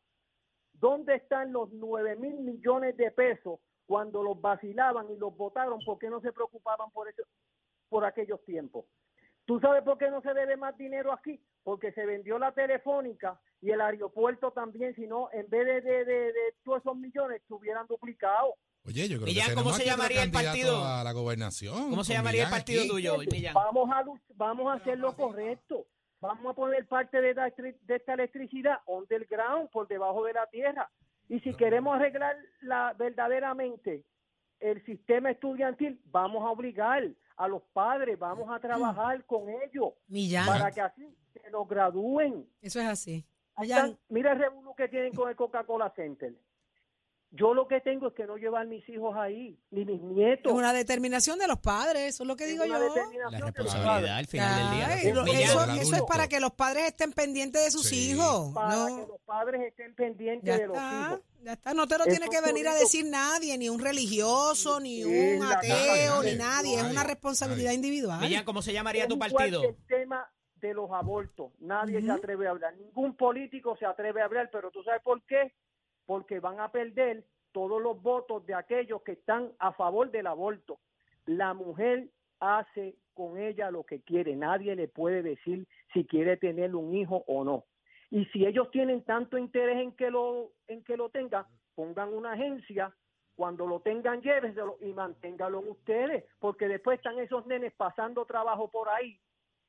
¿Dónde 0.74 1.16
están 1.16 1.52
los 1.54 1.72
9 1.72 2.16
mil 2.18 2.36
millones 2.40 2.98
de 2.98 3.12
pesos 3.12 3.60
cuando 3.86 4.24
los 4.24 4.40
vacilaban 4.42 5.10
y 5.12 5.18
los 5.18 5.36
votaron? 5.36 5.80
¿Por 5.86 5.98
qué 6.00 6.10
no 6.10 6.22
se 6.22 6.32
preocupaban 6.32 6.92
por 6.92 7.08
eso, 7.08 7.24
por 7.90 8.06
aquellos 8.06 8.44
tiempos? 8.46 8.86
¿Tú 9.46 9.60
sabes 9.60 9.84
por 9.84 9.98
qué 9.98 10.10
no 10.10 10.22
se 10.22 10.34
debe 10.34 10.56
más 10.56 10.78
dinero 10.78 11.12
aquí? 11.12 11.40
Porque 11.64 11.92
se 11.92 12.06
vendió 12.06 12.40
la 12.40 12.54
telefónica 12.54 13.40
y 13.62 13.72
el 13.72 13.82
aeropuerto 13.82 14.52
también, 14.52 14.96
si 14.96 15.06
no, 15.06 15.30
en 15.34 15.50
vez 15.50 15.66
de, 15.66 15.82
de, 15.82 16.06
de, 16.06 16.34
de 16.34 16.56
todos 16.64 16.80
esos 16.80 16.96
millones, 16.96 17.42
estuvieran 17.42 17.86
duplicados. 17.88 18.54
Oye, 18.86 19.08
yo 19.08 19.18
creo 19.18 19.28
Millán, 19.28 19.50
que 19.50 19.56
¿cómo 19.56 19.74
se 19.74 19.86
llamaría 19.86 20.24
el 20.24 20.32
partido? 20.32 20.84
A 20.84 21.04
la 21.04 21.14
gobernación. 21.14 21.90
¿Cómo 21.90 22.04
se 22.04 22.14
llamaría 22.14 22.44
el 22.46 22.50
partido 22.50 22.82
aquí. 22.82 22.90
tuyo, 22.90 23.18
Millán? 23.18 23.54
Vamos 23.54 23.90
a, 23.90 24.04
vamos 24.36 24.68
a 24.68 24.74
hacer 24.74 24.98
lo 24.98 25.16
correcto. 25.16 25.86
Vamos 26.24 26.52
a 26.52 26.56
poner 26.56 26.88
parte 26.88 27.20
de, 27.20 27.34
la 27.34 27.50
de 27.50 27.96
esta 27.96 28.14
electricidad 28.14 28.78
underground, 28.86 29.70
por 29.70 29.90
debajo 29.90 30.24
de 30.24 30.32
la 30.32 30.48
tierra. 30.48 30.90
Y 31.28 31.42
si 31.42 31.54
queremos 31.54 31.96
arreglar 31.96 32.38
la, 32.62 32.94
verdaderamente 32.94 34.06
el 34.62 34.84
sistema 34.86 35.32
estudiantil, 35.32 36.00
vamos 36.06 36.42
a 36.44 36.50
obligar 36.50 37.04
a 37.36 37.48
los 37.50 37.62
padres, 37.74 38.18
vamos 38.18 38.50
a 38.50 38.58
trabajar 38.60 39.26
con 39.26 39.50
ellos 39.50 39.94
Millán, 40.08 40.46
para 40.48 40.72
que 40.72 40.80
así 40.80 41.14
se 41.34 41.52
nos 41.52 41.68
gradúen. 41.68 42.48
eso 42.62 42.80
es 42.80 42.88
así. 42.88 43.26
Están- 43.62 43.98
mira 44.08 44.32
el 44.32 44.40
revuelo 44.40 44.74
que 44.76 44.88
tienen 44.88 45.14
con 45.14 45.30
el 45.30 45.36
Coca-Cola 45.36 45.90
Center. 45.94 46.34
Yo 47.36 47.56
lo 47.56 47.68
que 47.68 47.82
tengo 47.82 48.10
es 48.10 48.14
que 48.14 48.28
no 48.28 48.38
llevar 48.38 48.68
mis 48.68 48.88
hijos 48.90 49.16
ahí, 49.18 49.58
ni 49.72 49.86
mis 49.86 50.00
nietos. 50.02 50.52
es 50.52 50.56
una 50.56 50.72
determinación 50.72 51.40
de 51.40 51.48
los 51.48 51.58
padres, 51.60 52.14
eso 52.14 52.24
es 52.24 52.28
lo 52.28 52.36
que 52.36 52.44
Es 52.44 52.52
digo 52.52 52.64
una 52.64 52.78
yo. 52.78 52.84
determinación 52.84 53.32
La 53.32 53.38
de 53.38 53.40
los 53.40 53.54
responsabilidad 53.56 54.18
al 54.18 54.28
final 54.28 54.60
del 54.70 54.78
día. 54.78 54.88
Ay, 54.88 55.12
lo- 55.14 55.24
Millán. 55.24 55.42
eso, 55.42 55.66
Del 55.66 55.78
eso 55.80 55.96
es 55.96 56.02
para 56.04 56.28
que 56.28 56.40
los 56.40 56.52
padres 56.52 56.84
estén 56.86 57.12
pendientes 57.12 57.64
de 57.66 57.72
sus 57.72 57.88
Sí. 57.88 58.12
hijos. 58.12 58.54
para 58.54 58.76
No, 58.76 58.86
que 58.86 59.08
los 59.08 59.22
padres 59.26 59.62
estén 59.62 59.96
pendientes 59.96 60.46
ya 60.48 60.58
de 60.60 60.68
los 60.68 60.78
está, 60.78 61.08
hijos. 61.10 61.22
ya 61.44 61.54
está. 61.54 61.74
No 61.74 61.88
te 61.88 61.98
lo 61.98 62.04
Eso 62.06 62.12
tiene 62.18 62.30
que 62.30 62.42
venir 62.42 62.68
a 62.68 62.76
decir 62.76 63.04
nadie, 63.06 63.58
ni 63.58 63.68
un 63.68 63.80
religioso, 63.80 64.80
ni 64.80 65.02
Sí, 65.02 65.36
un 65.38 65.44
ateo, 65.44 66.22
ni 66.22 66.36
nadie. 66.36 66.78
Es 66.78 66.84
una 66.84 67.04
responsabilidad 67.04 67.70
nadie. 67.70 67.76
individual. 67.78 68.20
Millán, 68.22 68.46
¿cómo 68.46 68.62
se 68.62 68.74
llamaría 68.74 69.08
tu 69.08 69.18
partido? 69.18 69.64
el 69.64 69.76
tema 69.88 70.30
de 70.58 70.74
los 70.76 70.92
abortos. 70.92 71.52
Nadie 71.60 72.00
se 72.02 72.12
atreve 72.12 72.48
a 72.48 72.52
hablar. 72.52 72.76
Ningún 72.78 73.16
político 73.18 73.76
se 73.78 73.86
atreve 73.88 74.22
a 74.22 74.26
hablar, 74.26 74.50
pero 74.52 74.70
tú 74.72 74.84
sabes 74.84 75.02
por 75.02 75.22
qué? 75.24 75.52
Porque 76.06 76.40
van 76.40 76.60
a 76.60 76.72
perder 76.72 77.24
todos 77.52 77.82
los 77.82 78.02
votos 78.02 78.46
de 78.46 78.54
aquellos 78.54 79.02
que 79.04 79.14
están 79.14 79.52
a 79.60 79.74
favor 79.74 80.12
del 80.12 80.28
aborto. 80.28 80.80
La 81.26 81.54
mujer 81.54 82.10
hace 82.40 82.96
con 83.14 83.38
ella 83.38 83.72
lo 83.72 83.84
que 83.84 84.02
quiere. 84.02 84.36
Nadie 84.36 84.76
le 84.76 84.88
puede 84.88 85.22
decir 85.22 85.68
si 85.94 86.06
quiere 86.06 86.38
tener 86.38 86.76
un 86.76 86.94
hijo 86.94 87.24
o 87.28 87.44
no. 87.44 87.66
Y 88.10 88.26
si 88.26 88.46
ellos 88.46 88.70
tienen 88.72 89.04
tanto 89.04 89.38
interés 89.38 89.78
en 89.78 89.92
que 89.94 90.12
lo 90.12 90.52
en 90.68 90.84
que 90.84 90.98
lo 90.98 91.10
tengan, 91.10 91.46
pongan 91.76 92.14
una 92.14 92.34
agencia 92.34 92.94
cuando 93.36 93.66
lo 93.66 93.80
tengan, 93.80 94.22
llévenselo 94.22 94.78
y 94.82 94.94
manténgalo 94.94 95.60
ustedes, 95.60 96.24
porque 96.40 96.68
después 96.68 97.00
están 97.00 97.18
esos 97.18 97.46
nenes 97.48 97.74
pasando 97.74 98.26
trabajo 98.26 98.70
por 98.70 98.90
ahí 98.90 99.20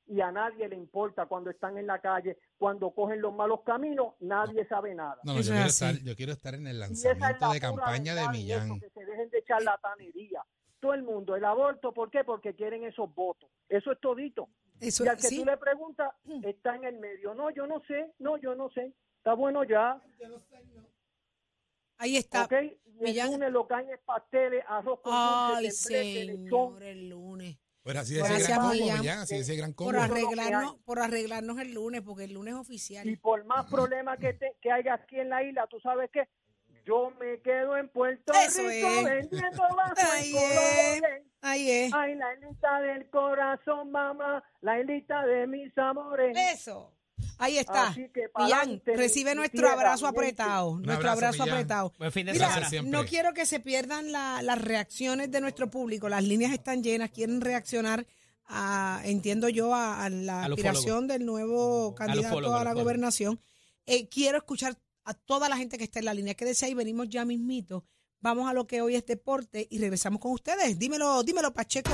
y 0.07 0.21
a 0.21 0.31
nadie 0.31 0.69
le 0.69 0.77
importa 0.77 1.27
cuando 1.27 1.51
están 1.51 1.79
en 1.79 1.87
la 1.87 1.99
calle, 1.99 2.37
cuando 2.59 2.91
cogen 2.93 3.21
los 3.21 3.35
malos 3.35 3.61
caminos, 3.65 4.15
nadie 4.21 4.67
sabe 4.67 4.95
nada. 4.95 5.19
No, 5.25 5.35
yo 5.41 5.43
quiero, 5.53 5.67
estar, 5.67 5.95
yo 6.03 6.17
quiero 6.17 6.33
estar 6.33 6.55
en 6.55 6.67
el 6.67 6.77
Y 6.79 6.81
esa 6.83 7.13
es 7.13 7.19
lanzamiento 7.21 7.47
la 7.47 7.53
de 7.55 7.61
campaña 7.61 8.15
de 8.15 8.29
Millán. 8.29 8.67
eso, 8.67 8.81
que 8.81 8.91
se 8.91 9.05
dejen 9.05 9.31
de 9.31 9.45
charlatanería. 9.45 10.45
Todo 10.81 10.95
el 10.95 11.03
mundo, 11.03 11.35
el 11.35 11.45
aborto, 11.45 11.93
¿por 11.93 12.11
qué? 12.11 12.25
Porque 12.25 12.55
quieren 12.55 12.85
esos 12.85 13.13
votos. 13.15 13.51
Eso 13.69 13.93
es 13.93 14.01
todito. 14.01 14.49
Eso 14.81 15.05
y 15.05 15.09
al 15.09 15.17
que 15.17 15.23
sí. 15.23 15.37
tú 15.39 15.45
le 15.47 15.57
preguntas, 15.57 16.13
está 16.43 16.77
en 16.77 16.85
el 16.85 16.99
medio. 16.99 17.35
No, 17.35 17.51
yo 17.51 17.67
no 17.67 17.81
sé, 17.87 18.13
no, 18.19 18.37
yo 18.37 18.55
no 18.55 18.71
sé. 18.71 18.93
Está 19.19 19.35
bueno 19.35 19.65
ya, 19.65 20.01
Ahí 21.99 22.17
está. 22.17 22.45
¿ok? 22.45 22.53
Y 22.53 22.57
el 22.57 23.01
Millán. 23.01 23.31
lunes 23.33 23.53
lo 23.53 23.67
caen 23.67 23.89
es 23.91 24.01
pasteles, 24.01 24.65
arroz 24.69 25.01
con 25.01 25.13
Ay, 25.15 25.65
dulce, 25.67 26.03
señor, 26.27 26.83
el 26.83 27.09
lunes. 27.09 27.57
Pues 27.85 27.97
así 27.99 28.15
de 28.15 28.21
Gracias, 28.21 28.41
ese 28.41 28.53
gran 28.53 28.61
combo. 28.63 28.73
Millán, 28.97 29.19
así 29.19 29.35
de 29.35 29.41
ese 29.43 29.57
gran 29.57 29.73
combo. 29.75 29.93
Por 29.93 29.99
que 30.01 30.05
arreglarnos, 30.05 30.77
por 30.87 30.99
arreglarnos 31.01 31.59
el 31.59 31.75
lunes, 31.75 32.01
porque 32.01 32.25
el 32.25 32.33
lunes 32.33 32.55
es 32.55 32.61
oficial. 32.61 33.07
Y 33.07 33.17
por 33.17 33.45
más 33.45 33.67
problemas 33.71 34.19
que, 34.19 34.33
te- 34.33 34.57
que 34.63 34.73
haya 34.73 34.95
aquí 34.95 35.21
en 35.21 35.29
la 35.29 35.43
isla, 35.43 35.67
¿tú 35.69 35.79
sabes 35.81 36.11
qué? 36.11 36.27
Yo 36.87 37.13
me 37.21 37.41
quedo 37.41 37.77
en 37.77 37.89
Puerto 37.91 38.33
Eso 38.33 38.63
Rico 38.67 38.89
es. 38.89 39.05
vendiendo 39.05 39.63
bajo 39.77 39.95
Ahí 40.13 40.31
el 40.31 40.37
es. 40.37 41.01
colores. 41.01 41.23
Ahí 41.43 41.71
es. 41.71 41.93
Ay, 41.95 42.15
la 42.15 42.35
islita 42.35 42.81
del 42.81 43.11
corazón, 43.11 43.91
mamá, 43.91 44.43
la 44.63 44.81
islita 44.81 45.25
de 45.27 45.47
mis 45.47 45.77
amores. 45.77 46.37
Eso. 46.55 46.91
Ahí 47.45 47.59
está. 47.59 47.89
Así 47.89 48.09
que 48.13 48.23
Millán, 48.37 48.59
pa'lante, 48.61 48.97
recibe 48.97 49.35
nuestro 49.35 49.69
abrazo 49.69 50.07
apretado. 50.07 50.79
Nuestro 50.81 51.11
abrazo, 51.11 51.43
apretado. 51.43 51.93
Buen 51.99 52.11
fin 52.13 52.27
de 52.27 52.33
Mira, 52.33 52.69
semana. 52.69 52.91
no 52.91 53.05
quiero 53.07 53.33
que 53.35 53.45
se 53.47 53.61
pierdan 53.61 54.13
la- 54.13 54.41
las 54.43 54.61
reacciones 54.61 55.31
de 55.31 55.41
nuestro 55.41 55.71
público. 55.71 56.09
Las 56.09 56.25
líneas 56.25 56.53
están 56.53 56.83
llenas, 56.83 57.11
quieren 57.11 57.41
reaccionar 57.41 58.07
a, 58.47 59.01
entiendo 59.05 59.49
yo, 59.49 59.75
a, 59.75 60.05
a 60.05 60.11
la 60.11 60.45
aspiración 60.45 61.07
del 61.07 61.25
nuevo 61.25 61.95
candidato 61.95 62.55
a 62.55 62.61
a 62.61 62.65
la 62.65 62.73
gobernación. 62.75 63.41
Eh, 63.87 64.09
quiero 64.09 64.39
escuchar 64.39 64.77
a 65.05 65.15
toda 65.15 65.49
la 65.49 65.57
gente 65.57 65.77
que 65.79 65.85
está 65.85 65.99
en 65.99 66.07
la 66.07 66.15
línea. 66.15 66.35
Quédese 66.35 66.67
ahí, 66.67 66.75
venimos 66.75 67.09
ya 67.09 67.25
mismito. 67.25 67.85
Vamos 68.21 68.49
a 68.49 68.55
lo 68.55 68.67
que 68.67 68.81
hoy 68.81 68.95
es 68.97 69.05
deporte 69.05 69.67
y 69.71 69.79
regresamos 69.79 70.19
con 70.21 70.33
ustedes. 70.33 70.79
Dímelo, 70.79 71.23
dímelo, 71.23 71.53
Pacheco. 71.53 71.91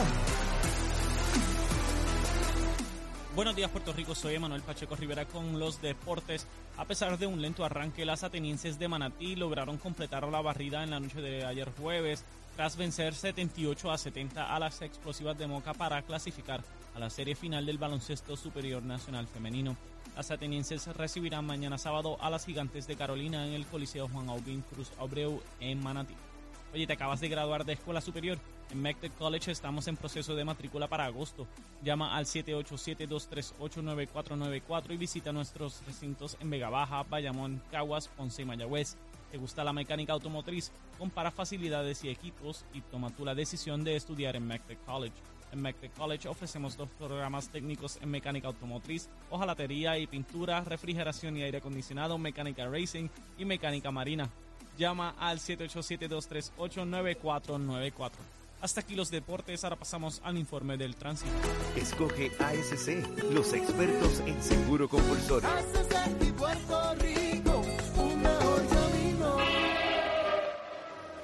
Buenos 3.40 3.56
días 3.56 3.70
Puerto 3.70 3.94
Rico, 3.94 4.14
soy 4.14 4.34
Emanuel 4.34 4.60
Pacheco 4.60 4.96
Rivera 4.96 5.24
con 5.24 5.58
los 5.58 5.80
deportes. 5.80 6.46
A 6.76 6.84
pesar 6.84 7.16
de 7.16 7.26
un 7.26 7.40
lento 7.40 7.64
arranque, 7.64 8.04
las 8.04 8.22
atenienses 8.22 8.78
de 8.78 8.86
Manatí 8.86 9.34
lograron 9.34 9.78
completar 9.78 10.28
la 10.28 10.42
barrida 10.42 10.84
en 10.84 10.90
la 10.90 11.00
noche 11.00 11.22
de 11.22 11.46
ayer 11.46 11.72
jueves 11.80 12.22
tras 12.54 12.76
vencer 12.76 13.14
78 13.14 13.90
a 13.90 13.96
70 13.96 14.54
a 14.54 14.58
las 14.58 14.82
explosivas 14.82 15.38
de 15.38 15.46
Moca 15.46 15.72
para 15.72 16.02
clasificar 16.02 16.60
a 16.94 16.98
la 16.98 17.08
serie 17.08 17.34
final 17.34 17.64
del 17.64 17.78
baloncesto 17.78 18.36
superior 18.36 18.82
nacional 18.82 19.26
femenino. 19.26 19.74
Las 20.14 20.30
atenienses 20.30 20.86
recibirán 20.94 21.46
mañana 21.46 21.78
sábado 21.78 22.18
a 22.20 22.28
las 22.28 22.44
gigantes 22.44 22.86
de 22.86 22.96
Carolina 22.96 23.46
en 23.46 23.54
el 23.54 23.64
Coliseo 23.64 24.06
Juan 24.08 24.28
Aubín 24.28 24.62
Cruz 24.70 24.92
Abreu 24.98 25.40
en 25.60 25.82
Manatí. 25.82 26.14
Oye, 26.72 26.86
te 26.86 26.92
acabas 26.92 27.20
de 27.20 27.28
graduar 27.28 27.64
de 27.64 27.72
escuela 27.72 28.00
superior. 28.00 28.38
En 28.70 28.80
MECTEC 28.80 29.16
College 29.16 29.50
estamos 29.50 29.88
en 29.88 29.96
proceso 29.96 30.36
de 30.36 30.44
matrícula 30.44 30.86
para 30.86 31.04
agosto. 31.04 31.48
Llama 31.82 32.16
al 32.16 32.26
787-238-9494 32.26 34.92
y 34.92 34.96
visita 34.96 35.32
nuestros 35.32 35.84
recintos 35.84 36.36
en 36.40 36.48
Vega 36.48 36.70
Baja, 36.70 37.02
Bayamón, 37.02 37.60
Caguas, 37.72 38.06
Ponce 38.06 38.42
y 38.42 38.44
Mayagüez. 38.44 38.96
¿Te 39.32 39.38
gusta 39.38 39.64
la 39.64 39.72
mecánica 39.72 40.12
automotriz? 40.12 40.70
Compara 40.96 41.32
facilidades 41.32 42.04
y 42.04 42.08
equipos 42.08 42.64
y 42.72 42.82
toma 42.82 43.10
tú 43.10 43.24
la 43.24 43.34
decisión 43.34 43.82
de 43.82 43.96
estudiar 43.96 44.36
en 44.36 44.46
MECTEC 44.46 44.84
College. 44.84 45.16
En 45.50 45.62
MECTEC 45.62 45.92
College 45.94 46.28
ofrecemos 46.28 46.76
dos 46.76 46.88
programas 46.90 47.48
técnicos 47.48 47.98
en 48.00 48.10
mecánica 48.10 48.46
automotriz, 48.46 49.08
hojalatería 49.30 49.98
y 49.98 50.06
pintura, 50.06 50.60
refrigeración 50.60 51.36
y 51.36 51.42
aire 51.42 51.58
acondicionado, 51.58 52.16
mecánica 52.16 52.68
racing 52.68 53.08
y 53.38 53.44
mecánica 53.44 53.90
marina. 53.90 54.30
Llama 54.78 55.14
al 55.18 55.38
787-238-9494. 55.38 58.10
Hasta 58.60 58.82
aquí 58.82 58.94
los 58.94 59.10
deportes, 59.10 59.64
ahora 59.64 59.76
pasamos 59.76 60.20
al 60.22 60.36
informe 60.36 60.76
del 60.76 60.94
tránsito. 60.94 61.32
Escoge 61.76 62.30
ASC, 62.38 63.06
los 63.32 63.54
expertos 63.54 64.20
en 64.26 64.42
seguro 64.42 64.86
compulsorio. 64.88 65.48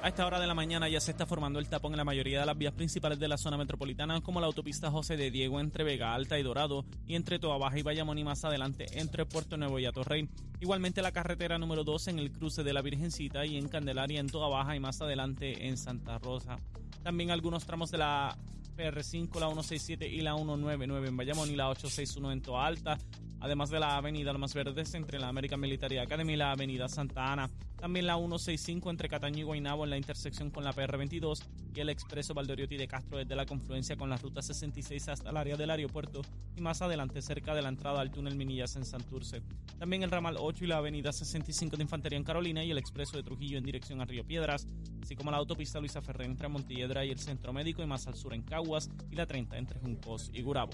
A 0.07 0.11
esta 0.11 0.25
hora 0.25 0.38
de 0.38 0.47
la 0.47 0.55
mañana 0.55 0.88
ya 0.88 1.01
se 1.01 1.11
está 1.11 1.27
formando 1.27 1.59
el 1.59 1.69
tapón 1.69 1.92
en 1.92 1.97
la 1.97 2.05
mayoría 2.05 2.38
de 2.38 2.47
las 2.47 2.57
vías 2.57 2.73
principales 2.73 3.19
de 3.19 3.27
la 3.27 3.37
zona 3.37 3.57
metropolitana, 3.57 4.21
como 4.21 4.38
la 4.38 4.47
autopista 4.47 4.88
José 4.88 5.16
de 5.16 5.33
Diego 5.33 5.59
entre 5.59 5.83
Vega 5.83 6.14
Alta 6.14 6.38
y 6.38 6.45
Dorado, 6.45 6.85
y 7.09 7.16
entre 7.16 7.40
Toa 7.40 7.59
Baja 7.59 7.77
y 7.77 7.83
Bayamón 7.83 8.16
y 8.16 8.23
más 8.23 8.45
adelante 8.45 8.87
entre 9.01 9.27
Puerto 9.27 9.57
Nuevo 9.57 9.81
y 9.81 9.85
Atorrey. 9.85 10.29
Igualmente 10.61 11.03
la 11.03 11.11
carretera 11.11 11.59
número 11.59 11.83
2 11.83 12.07
en 12.07 12.21
el 12.21 12.31
cruce 12.31 12.62
de 12.62 12.73
la 12.73 12.83
Virgencita 12.83 13.45
y 13.47 13.57
en 13.57 13.66
Candelaria 13.66 14.21
en 14.21 14.29
Toa 14.29 14.49
Baja 14.49 14.77
y 14.77 14.79
más 14.79 15.01
adelante 15.03 15.66
en 15.66 15.77
Santa 15.77 16.19
Rosa. 16.19 16.57
También 17.03 17.33
algunos 17.33 17.66
tramos 17.66 17.90
de 17.90 17.99
la 17.99 18.38
PR5, 18.77 19.40
la 19.40 19.49
167 19.49 20.07
y 20.07 20.21
la 20.21 20.37
199 20.37 21.09
en 21.09 21.16
Bayamón 21.16 21.51
y 21.51 21.57
la 21.57 21.69
861 21.69 22.31
en 22.31 22.42
Toa 22.42 22.64
Alta. 22.64 22.97
Además 23.40 23.70
de 23.70 23.81
la 23.81 23.96
avenida 23.96 24.33
Lomas 24.33 24.55
Verdes 24.55 24.94
entre 24.94 25.18
la 25.18 25.29
American 25.29 25.61
Military 25.61 25.99
Academy 25.99 26.35
y 26.35 26.37
la 26.37 26.53
avenida 26.53 26.88
Santa 26.88 27.33
Ana. 27.33 27.51
También 27.77 28.07
la 28.07 28.16
165 28.16 28.90
entre 28.90 29.09
Cataño 29.09 29.40
y 29.40 29.42
Guaynabo 29.42 29.85
en 29.85 29.90
la 29.90 29.96
intersección 29.99 30.51
con 30.51 30.64
la 30.64 30.72
PR22 30.72 31.42
y 31.75 31.81
el 31.81 31.90
expreso 31.90 32.33
Valdoriotti 32.33 32.77
de 32.77 32.88
Castro 32.88 33.18
desde 33.18 33.37
la 33.37 33.44
confluencia 33.44 33.96
con 33.96 34.09
la 34.09 34.16
ruta 34.16 34.40
66 34.40 35.09
hasta 35.09 35.31
el 35.31 35.37
área 35.37 35.57
del 35.57 35.70
aeropuerto 35.70 36.22
y 36.57 36.61
más 36.62 36.81
adelante 36.81 37.20
cerca 37.20 37.55
de 37.55 37.62
la 37.62 37.68
entrada 37.68 38.01
al 38.01 38.11
túnel 38.11 38.35
Minillas 38.35 38.77
en 38.77 38.85
Santurce. 38.85 39.42
También 39.79 40.03
el 40.03 40.11
ramal 40.11 40.37
8 40.38 40.64
y 40.64 40.68
la 40.68 40.79
avenida 40.79 41.12
65 41.12 41.77
de 41.77 41.83
Infantería 41.83 42.16
en 42.16 42.25
Carolina 42.25 42.64
y 42.64 42.70
el 42.70 42.79
expreso 42.79 43.16
de 43.16 43.22
Trujillo 43.22 43.59
en 43.59 43.64
dirección 43.64 44.01
a 44.01 44.07
Río 44.07 44.25
Piedras, 44.25 44.66
así 45.03 45.14
como 45.14 45.31
la 45.31 45.37
autopista 45.37 45.79
Luisa 45.79 46.01
Ferrer 46.01 46.27
entre 46.27 46.49
Montiedra 46.49 47.05
y 47.05 47.11
el 47.11 47.18
Centro 47.18 47.53
Médico 47.53 47.83
y 47.83 47.87
más 47.87 48.07
al 48.07 48.14
sur 48.14 48.33
en 48.33 48.42
Caguas 48.42 48.90
y 49.11 49.16
la 49.16 49.27
30 49.27 49.59
entre 49.59 49.79
Juncos 49.79 50.31
y 50.33 50.40
Gurabo. 50.40 50.72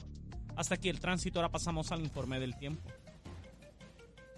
Hasta 0.56 0.74
aquí 0.74 0.88
el 0.88 1.00
tránsito, 1.00 1.38
ahora 1.38 1.50
pasamos 1.50 1.92
al 1.92 2.00
informe 2.00 2.38
del 2.38 2.56
tiempo. 2.56 2.90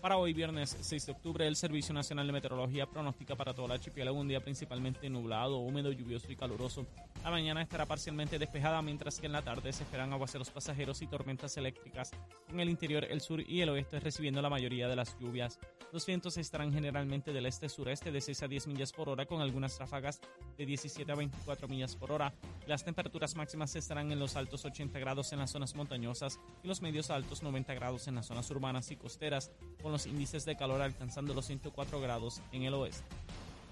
Para 0.04 0.18
hoy, 0.18 0.34
viernes 0.34 0.76
6 0.82 1.06
de 1.06 1.12
octubre, 1.12 1.46
el 1.46 1.56
Servicio 1.56 1.94
Nacional 1.94 2.26
de 2.26 2.34
Meteorología 2.34 2.84
pronostica 2.84 3.36
para 3.36 3.54
toda 3.54 3.68
la 3.68 3.74
archipiélago 3.76 4.20
un 4.20 4.28
día 4.28 4.38
principalmente 4.38 5.08
nublado, 5.08 5.56
húmedo, 5.56 5.92
lluvioso 5.92 6.30
y 6.30 6.36
caluroso. 6.36 6.84
La 7.22 7.30
mañana 7.30 7.62
estará 7.62 7.86
parcialmente 7.86 8.38
despejada, 8.38 8.82
mientras 8.82 9.18
que 9.18 9.24
en 9.24 9.32
la 9.32 9.40
tarde 9.40 9.72
se 9.72 9.84
esperan 9.84 10.12
aguaceros 10.12 10.50
pasajeros 10.50 11.00
y 11.00 11.06
tormentas 11.06 11.56
eléctricas. 11.56 12.10
En 12.50 12.60
el 12.60 12.68
interior, 12.68 13.06
el 13.08 13.22
sur 13.22 13.40
y 13.40 13.62
el 13.62 13.70
oeste 13.70 13.98
recibiendo 13.98 14.42
la 14.42 14.50
mayoría 14.50 14.88
de 14.88 14.96
las 14.96 15.18
lluvias. 15.18 15.58
Los 15.90 16.04
vientos 16.04 16.36
estarán 16.36 16.70
generalmente 16.70 17.32
del 17.32 17.46
este-sureste 17.46 18.12
de 18.12 18.20
6 18.20 18.42
a 18.42 18.48
10 18.48 18.66
millas 18.66 18.92
por 18.92 19.08
hora, 19.08 19.24
con 19.24 19.40
algunas 19.40 19.78
ráfagas 19.78 20.20
de 20.58 20.66
17 20.66 21.10
a 21.10 21.14
24 21.14 21.66
millas 21.66 21.96
por 21.96 22.12
hora. 22.12 22.34
Las 22.66 22.84
temperaturas 22.84 23.36
máximas 23.36 23.74
estarán 23.74 24.12
en 24.12 24.18
los 24.18 24.36
altos 24.36 24.66
80 24.66 24.98
grados 24.98 25.32
en 25.32 25.38
las 25.38 25.50
zonas 25.50 25.74
montañosas 25.74 26.38
y 26.62 26.68
los 26.68 26.82
medios 26.82 27.08
altos 27.08 27.42
90 27.42 27.72
grados 27.72 28.06
en 28.06 28.16
las 28.16 28.26
zonas 28.26 28.50
urbanas 28.50 28.90
y 28.90 28.96
costeras, 28.96 29.50
con 29.82 29.93
los 29.94 30.06
índices 30.06 30.44
de 30.44 30.56
calor 30.56 30.82
alcanzando 30.82 31.34
los 31.34 31.46
104 31.46 32.00
grados 32.00 32.42
en 32.50 32.64
el 32.64 32.74
oeste. 32.74 33.04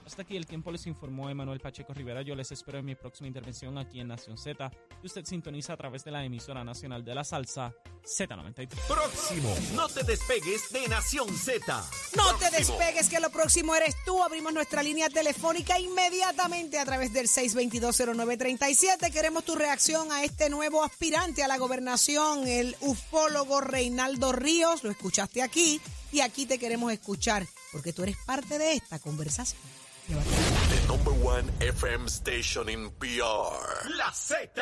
Hasta 0.06 0.22
aquí 0.22 0.37
el 0.37 0.46
tiempo 0.46 0.70
les 0.70 0.87
informó 0.87 1.30
Emanuel 1.30 1.58
Pacheco 1.61 1.92
Rivera. 1.92 2.22
Yo 2.22 2.35
les 2.35 2.50
espero 2.52 2.78
en 2.78 2.85
mi 2.85 2.94
próxima 2.94 3.28
intervención 3.28 3.76
aquí 3.78 4.00
en 4.00 4.08
Nación 4.08 4.38
Z, 4.38 4.70
que 5.00 5.06
usted 5.06 5.24
sintoniza 5.24 5.72
a 5.72 5.76
través 5.76 6.04
de 6.04 6.11
la 6.11 6.24
emisora 6.24 6.62
nacional 6.62 7.04
de 7.04 7.14
la 7.14 7.24
salsa 7.24 7.72
Z93. 8.04 8.68
Próximo. 8.87 9.54
No 9.74 9.88
te 9.88 10.04
despegues 10.04 10.72
de 10.72 10.88
Nación 10.88 11.28
Z. 11.28 11.85
No 12.16 12.37
te 12.37 12.50
despegues, 12.50 13.08
que 13.08 13.20
lo 13.20 13.30
próximo 13.30 13.74
eres 13.74 13.96
tú. 14.04 14.22
Abrimos 14.22 14.52
nuestra 14.52 14.82
línea 14.82 15.08
telefónica 15.08 15.78
inmediatamente 15.78 16.78
a 16.78 16.85
través 16.85 17.12
del 17.12 17.26
6220937. 17.28 19.12
Queremos 19.12 19.44
tu 19.44 19.54
reacción 19.54 20.12
a 20.12 20.24
este 20.24 20.50
nuevo 20.50 20.85
aspirante 20.85 21.42
a 21.42 21.48
la 21.48 21.58
gobernación, 21.58 22.46
el 22.46 22.76
ufólogo 22.80 23.61
Reinaldo 23.61 24.32
Ríos. 24.32 24.85
Lo 24.85 24.90
escuchaste 24.90 25.42
aquí 25.42 25.80
y 26.12 26.20
aquí 26.20 26.46
te 26.46 26.59
queremos 26.59 26.92
escuchar 26.92 27.46
porque 27.72 27.92
tú 27.92 28.03
eres 28.03 28.16
parte 28.27 28.59
de 28.59 28.75
esta 28.75 28.98
conversación. 28.98 29.61
The 30.09 30.87
number 30.88 31.14
one 31.25 31.51
FM 31.61 32.07
station 32.09 32.68
in 32.68 32.90
PR. 32.98 33.88
La 33.96 34.12
Z. 34.12 34.53